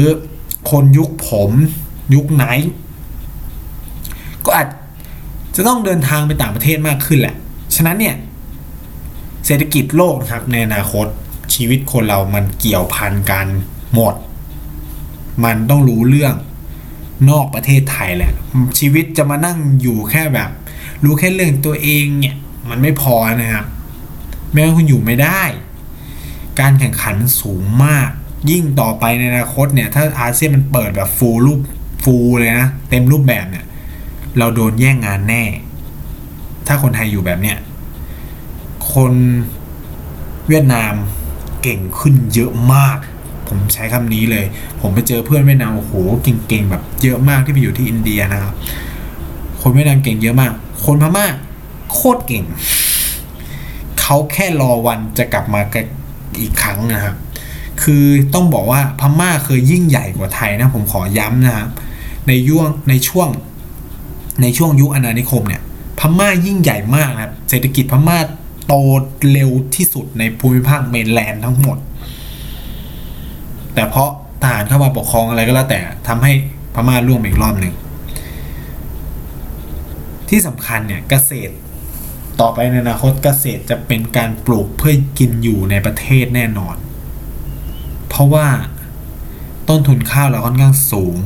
[0.70, 1.50] คนยุคผม
[2.14, 2.44] ยุคไหน
[4.44, 4.68] ก็อาจ
[5.56, 7.34] จะต้องเดินทางไปต่างประเทศมากขึ้นแหละ
[7.76, 8.16] ฉะนั้นเนี่ย
[9.46, 11.06] เศรษฐกิจโลกนะครับ ในอนาคต
[11.54, 13.46] ชีวิตคนเรามันเกี่ยวพันกัน
[13.94, 14.14] หมด
[15.44, 16.34] มันต้องรู้เรื่อง
[17.30, 18.32] นอกประเทศไทยแหละ
[18.78, 20.50] ชีวิตจะมานั่งอยู่แค่แบบ
[21.04, 22.36] รู้แค่เรื่องตัวเองเนี่ย
[22.68, 23.66] มันไม่พอนะครับ
[24.52, 25.42] แม้ว่าคุณอยู่ไม่ได้
[26.60, 28.10] การแข่งขันมันสูงมาก
[28.50, 31.60] ยิ่งต่อไปในอนาคตเนี่ย ถ้าอาเซียนมันเปิดแบบฟูลรูป
[32.04, 33.64] ฟูลเลยนะ เต็มรูปแบบเนี่ย
[34.38, 35.44] เราโดนแย่งงานแน่
[36.66, 37.58] ถ้าคนไทยอยู่แบบเนี้ย
[38.92, 39.12] คน
[40.48, 40.94] เวียดนาม
[41.62, 42.98] เก่งขึ้นเยอะมาก
[43.48, 44.44] ผมใช้คำนี้เลย
[44.80, 45.92] ผมไปเจอเพื่อนเวียดนามโอ้โห
[46.22, 48.54] เก่งๆแบบเยอะมากที่ไปอยู่ที่อินเดียนะครับ
[49.60, 50.52] คนเวียดนามเก่งเยอะมาก
[50.84, 51.26] คนพม่า
[51.92, 52.44] โคตรเก่ง
[54.12, 55.60] เขาแค่รอวันจะกลับมา
[56.40, 57.14] อีกครั้งนะครับ
[57.82, 58.04] คือ
[58.34, 61.68] ต้องบอกว่าพม่าเคยยิ่งใหญ่กว่าไทยนะผมขอย้ำนะครับ
[62.28, 63.28] ในย่วงในช่วง
[64.42, 65.62] ในช่วงยุคอาณานิคมเนี่ย
[65.98, 68.18] พม่ายิ่งใหญ่มากนะครับเศรษฐกิจพม่า
[68.66, 68.74] โต
[69.32, 71.78] เร็วที่สุดในภูมิภาคเมนแลนด์ทั้งหมด
[73.74, 74.10] แต่เพราะ
[74.42, 76.32] ทหารเข้ามาปกครองอะไรก็แล้วแต่ทำให้
[76.74, 77.74] พม่าร่วงอีกรอบหนึ่ง
[80.28, 81.54] ที่สำคัญเนี่ยเกษตร
[82.40, 86.76] ต่อไปในอนาคตเกษตรจะเป็นการปลูกเพื่อกินอยู่ในประเทศแน่นอน
[88.08, 88.46] เพราะว่า
[89.68, 91.16] ต้นทุนข้าวเราค่อนข้างสูง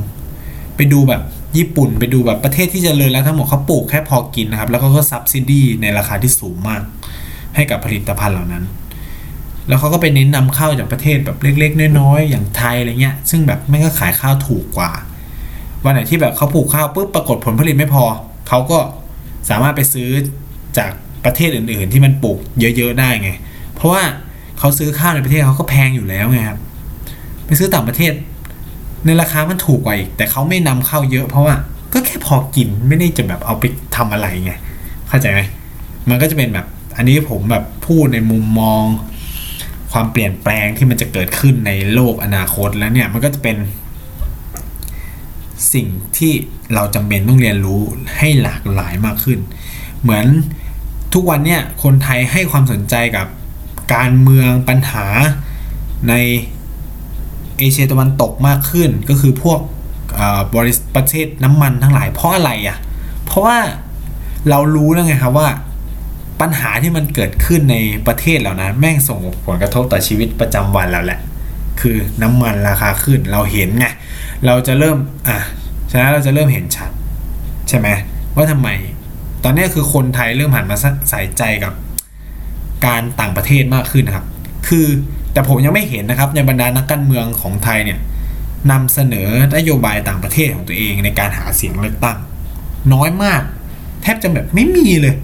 [0.76, 1.22] ไปดูแบบ
[1.56, 6.82] ญี่ปุ่นไปดูแบบประเทศที่จเจริญแล้วทั้งหมดเขาปลูกแค่พอกินนะครับ แล้วก็ก็ซับซิดีในราคาที่สูงมาก
[7.54, 8.64] ให้กับผลิตภัณฑ์เหล่านั้น
[9.68, 14.92] แล้วเขาก็ไปเน้นนำเข้าจากประเทศแบบเล็ก ๆ น้อยๆอย่างไทยอะไรเงี้ย ซึ่งแบบไม่ก็ขายข้าวถูกกว่า
[15.84, 18.04] วันไหนที่แบบเขาปลูกข้าวปุ๊บปรากฏผลผลิตไม่พอ
[18.48, 18.78] เขาก็
[19.50, 20.10] สามารถไปซื้อ
[20.78, 20.92] จาก
[21.24, 23.30] ประเทศอื่น ๆ ที่มันปลูกเยอะ ๆ ได้ไง
[23.74, 24.02] เพราะว่า
[24.58, 26.58] เขาซื้อข้าวในประเทศเขาก็แพงอยู่แล้วไงครับ
[27.46, 28.12] ไปซื้อต่างประเทศ
[29.06, 31.54] ในราคามันถูกกว่าอีก แต่เขาไม่นำเข้าเยอะ เพราะว่า
[31.92, 33.64] ก็แค่พอกินไม่ได้จะแบบเอาไป
[33.96, 34.52] ทำอะไรไง
[35.08, 35.40] เข้าใจไหม
[36.08, 36.66] มันก็จะเป็นแบบ
[36.96, 38.84] อันนี้ผมแบบพูดในมุมมอง
[39.92, 43.56] ความเปลี่ยนแปลงที่มันจะเกิดขึ้นในโลกอนาคตแล้วเนี่ยมันก็จะเป็น
[45.72, 46.32] สิ่งที่
[46.74, 47.80] เราจำเป็นต้องเรียนรู้
[48.18, 49.38] ให้หลากหลายมากขึ้น
[50.02, 50.26] เหมือน
[51.14, 53.26] ทุกวันเนี่ยคนไทยให้ความสนใจกับ
[53.94, 55.06] การเมืองปัญหา
[56.08, 56.14] ใน
[57.58, 59.60] เอเชียตะวันตกมากขึ้นก็คือพวก
[60.56, 62.78] บริษัทประเทศน้ำมันทั้งหลายเพราะอะไรอะ่ะ
[63.24, 63.58] เพราะว่า
[64.50, 65.48] เรารู้แล้วไงครับว่า
[66.40, 71.20] ปัญหาที่มันเกิดขึ้นในประเทศเหล่านั้นแม่งส่งผลกระทบต่อชีวิตประจำวันเราแหละ
[71.80, 73.86] คือน้ำมันราคาขึ้นเราเห็นไง
[74.46, 74.96] เราจะเริ่ม
[75.28, 75.38] อะ
[75.90, 76.90] ฉะนั้นเราจะเริ่มเห็นชัด
[77.68, 77.88] ใช่ไหม
[78.36, 78.68] ว่าทำไม
[79.44, 80.76] ตอนนี้คือคนไทยเริ่มหันมา
[81.10, 81.72] ใส่ใจกับ
[82.86, 84.26] การต่างประเทศมากขึ้นนะครับ
[84.68, 84.86] คือ
[85.32, 87.98] แต่ผมยังไม่เห็นนะครับในบรรดานักการเมืองของไทยเนี่ย
[88.70, 92.18] นำเสนอนโยบายต่างประเทศของตัวเองในการหาเสียงเลือกตั้ง
[92.92, 93.42] น้อยมาก
[94.02, 95.14] แทบจะแบบไม่มีเลย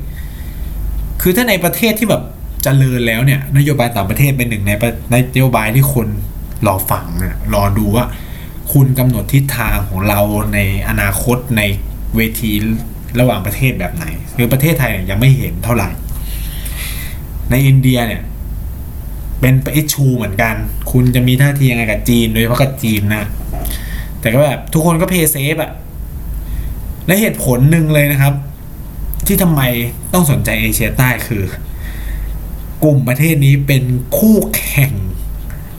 [1.22, 2.24] คือถ้าในประเทศที่แบบจ
[2.64, 6.08] เจริญแล้วเนี่ยนโยบายต่างประเทศเป็นหนึ่งในนโยบายที่คน
[6.66, 8.04] รอฟังเนี่ยรอดูว่า
[8.72, 10.20] คุณกำหนดทิศทางของเรา
[10.54, 10.58] ใน
[10.88, 11.62] อนาคตใน
[12.16, 12.52] เวที
[13.18, 14.06] ระหว่างประเทศแบบไหน
[14.36, 15.88] คือประเทศไทยยังไม่เห็นเท่าไหร่
[17.50, 18.22] ในอินเดียเนี่ย
[19.40, 20.54] เป็นไปชูเหมือนกัน
[20.90, 23.24] คุณจะมีท่าทียังไงกับจีนโดยเฉพาะกับจีนนะ
[24.20, 25.72] แต่ก็แบบทุกคนก็เพย์เซฟอะ
[27.06, 28.34] และเหตุผลหนึ่งเลยนะครับ
[29.26, 29.62] ที่ทำไม
[30.12, 31.42] ต้องสนใจเอเชียใต้คือ
[32.84, 33.84] กลุ่มประเทศนี้เป็น
[34.18, 34.92] คู่แข่ง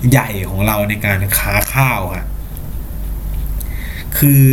[0.10, 2.28] ใหญ่ของเราในการค้าข้าวครับ
[4.18, 4.44] คือ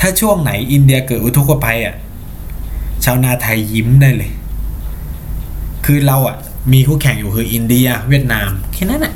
[0.00, 1.96] ถ้าช่วงไหนอินเดียเกิดอุทกภัยอะ
[3.04, 4.32] ชาวนาไทยยิ้มได้เลย
[5.84, 6.36] คือเราอะ
[6.72, 9.14] มีคู่แข่งอยู่คืออินเดีย เวียดนามแค่นั้นอะ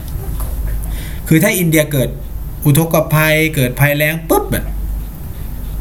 [1.28, 2.08] คือถ้าอินเดียเกิด
[2.64, 4.66] อุทกภัยเกิดภัยแรงปุ๊บแบบ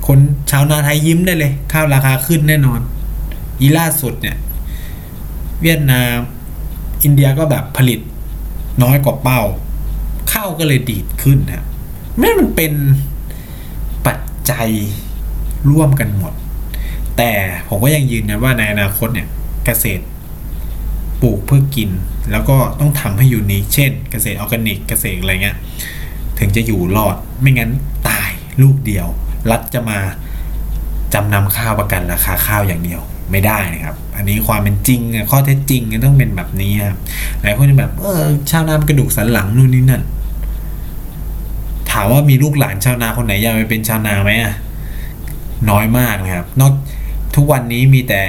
[0.07, 0.19] คน
[0.51, 2.79] ชาวนาไทยยิ้มได้เลย ข้าวราคาขึ้นแน่นอน
[3.59, 4.37] อีล่าสุดเนี่ย
[5.61, 6.15] เวียดนาม
[7.03, 7.99] อินเดียก็แบบผลิต
[8.83, 9.41] น้อยกว่าเป้า
[10.31, 11.63] ข้าวก็เลยดีดขึ้นนะ
[12.19, 12.71] แม้มันเป็น
[14.47, 14.53] ปัจจัย
[15.69, 16.33] ร่วมกันหมด
[17.17, 17.31] แต่
[17.67, 19.27] ผมก็ยังยืนยันว่าในอนาคตเนี่ย
[19.65, 20.03] เกษตร
[21.21, 21.89] ปลูกเพื่อกิน
[22.31, 25.57] แล้วก็ต้องทำให้ unique เช่น เกษตรออร์แกนิกเกษตรอะไรเงี้ย
[26.39, 27.71] ถึงจะอยู่รอดไม่งั้น
[28.07, 28.29] ตาย
[28.61, 29.07] ลูกเดียว
[29.51, 29.99] รัฐจะมา
[31.13, 36.97] จำนำข้าวประกันราคาข้าวอย่างเดียวไม่ได้นะครับ อันนี้ความเป็นจริงข้อเท็จจริงต้องเป็นแบบนี้ครับ
[37.41, 40.03] หลายคนจะแบบเออชาวนากระดูกสันหลังนู่นนี่นั่น
[41.91, 44.53] ถามว่ามีลูกหลานชาวนาคนไหนอยากไปเป็นชาวนาไหมอะ
[45.69, 46.73] น้อยมากนะครับนอก
[47.35, 48.21] ทุกวันนี้มีแต่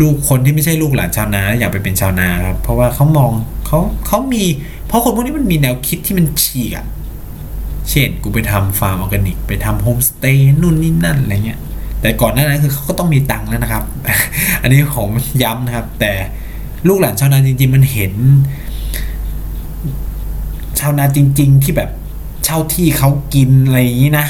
[0.00, 3.30] ลูกคนที่ไม่ใช่ลูกหลานชาวนาอยากไปเป็นชาวนาครับเพราะว่าเขามอง
[3.66, 4.44] เขาเขามี
[4.86, 6.86] เพราะคนพวกนี้มันมีแนวคิดที่มันฉีกอะ
[7.90, 11.60] เช่นกูไปทำฟาร์มออร์แกนิก ไปทำโฮมสเตย์นู่นนี่นั่นอะไรเงี้ย
[12.00, 13.84] แต่ก่อนหน้านั้นคือเขาก็ต้องมีตังค์แล้วนะครับ
[14.62, 15.08] อันนี้ผม
[15.42, 16.12] ย้ำนะครับ แต่
[16.88, 18.12] ลูกหลานชาวนาจริงๆมันเห็น
[20.78, 21.90] ชาวนาจริง ๆ ที่แบบ
[22.44, 24.26] เช่าที่เขากินอะไรอย่างนี้นะ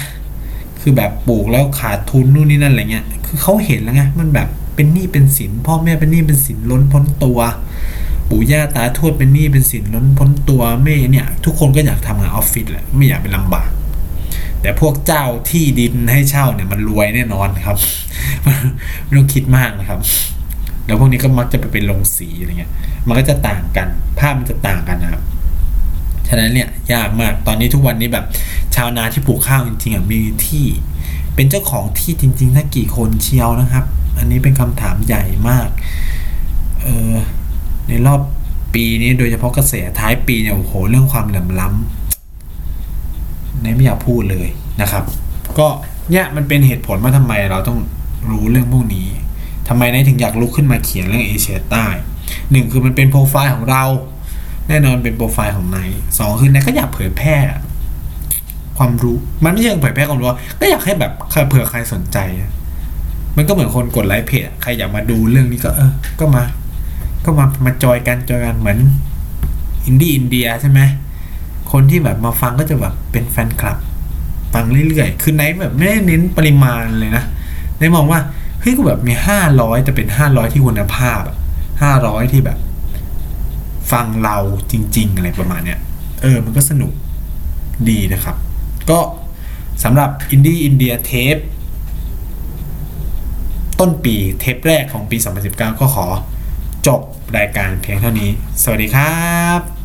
[0.81, 7.39] คือแบบปลูกแล้วขาดทุนนู่นนี่นั่นอะไรเงี้ย คือเขาเห็นแล้วไงมันแบบเป็นหนี้เป็นสินพ่อแม่เป็นหนี้เป็นสินล้นพ้นตัว
[8.29, 13.71] ปู่ย่าตาทวดเป็นหนี้เป็นสินล้นพ้นตัวแม่เนี่ย ทุกคนก็อยากทำงานออฟฟิศแหละไม่อยากเป็นลำบาก
[14.61, 17.77] แต่พวกเจ้าที่ดินให้เช่าเนี่ยมันรวยแน่นอนครับ
[19.05, 20.01] ไม่ต้องคิดมากนะครับ
[20.87, 22.73] แล้วพวกนี้ก็มักจะไปเป็นลงสีอะไรเงี้ย
[23.07, 23.89] มันก็จะต่างกัน
[24.19, 25.23] ภาพมันจะต่างกันนะครับ
[26.29, 28.25] ฉะนั้นเนี่ยยากมากตอนนี้ทุกวันนี้แบบ
[28.75, 30.65] ชาวนาที่ปลูกข้าวจริงๆอะมีที่
[31.35, 33.85] เป็นเจ้าของที่จริงๆถ้ากี่คนเชียวนะครับ
[34.19, 35.69] อันนี้เป็นคำถามใหญ่มาก
[36.83, 37.15] เออ
[37.89, 38.21] ในรอบ
[38.75, 44.49] ปีนี้โดยเฉพาะกระแสท้ายปีเนี่ยโอ้โหเรื่องความเหลื่อมล้ำในไม่อยากพูดเลย
[44.81, 45.05] นะครับ
[45.59, 45.67] ก็
[46.11, 47.79] เนี่ยมันเป็นเหตุผลว่าทำไมเราต้อง
[48.31, 49.09] รู้เรื่องพวกนี้
[49.69, 51.87] ทำไมนายถึงอยากลุกขึ้นมาเขียนเรื่องเอเชียใต้
[52.51, 53.85] หนึ่งคือมันเป็นโปรไฟล์ของเรา
[54.69, 55.89] แน่นอนเป็นโปรไฟล์ของนาย
[56.19, 57.37] สองคือไนท์ก็อยากเผยแพร่
[58.79, 60.29] ความรู้มันไม่ใช่เผยแพร่ความรู้
[60.61, 61.13] ก็อยากให้แบบ
[61.49, 62.19] เผื่อใครสนใจ
[63.37, 66.45] มันก็เหมือนคนกดไลค์เพจใครอยากมาดูเรื่องนี้ก็เออ ก็มา
[67.25, 68.79] ก็มามาจอยกันจอยกันเหมือน
[69.85, 70.81] อินดี้อินเดียใช่ไหม
[71.73, 73.79] คนที่แบบมาฟังก็จะแบบเป็นแฟนคลับ
[74.55, 77.25] ฟังเรื่อยๆ คือไนท์แบบไม่ได้เน้นปริมาณเลยนะ
[77.79, 78.21] ไนท์มองว่า
[78.61, 81.23] เฮ้ยกูแบบมีห้าร้อยแต่เป็นห้าร้อยที่คุณภาพ
[81.83, 82.59] ห้าร้อยที่แบบ
[83.93, 84.37] ฟังเรา
[84.71, 85.79] จริง ๆ อะไรประมาณเนี้ย
[86.23, 86.93] เออ มันก็สนุก
[87.89, 88.37] ดีนะครับ
[88.91, 88.99] ก็
[89.85, 91.37] สำหรับอินดี้อินเดียเทป
[93.81, 95.17] ต้นปีเทปแรกของปี
[95.49, 96.07] 2019 ก็ขอ
[96.87, 97.01] จบ
[97.37, 98.31] รายการเพียงเท่านี้
[98.63, 99.27] สวัสดีครั
[99.59, 99.76] บ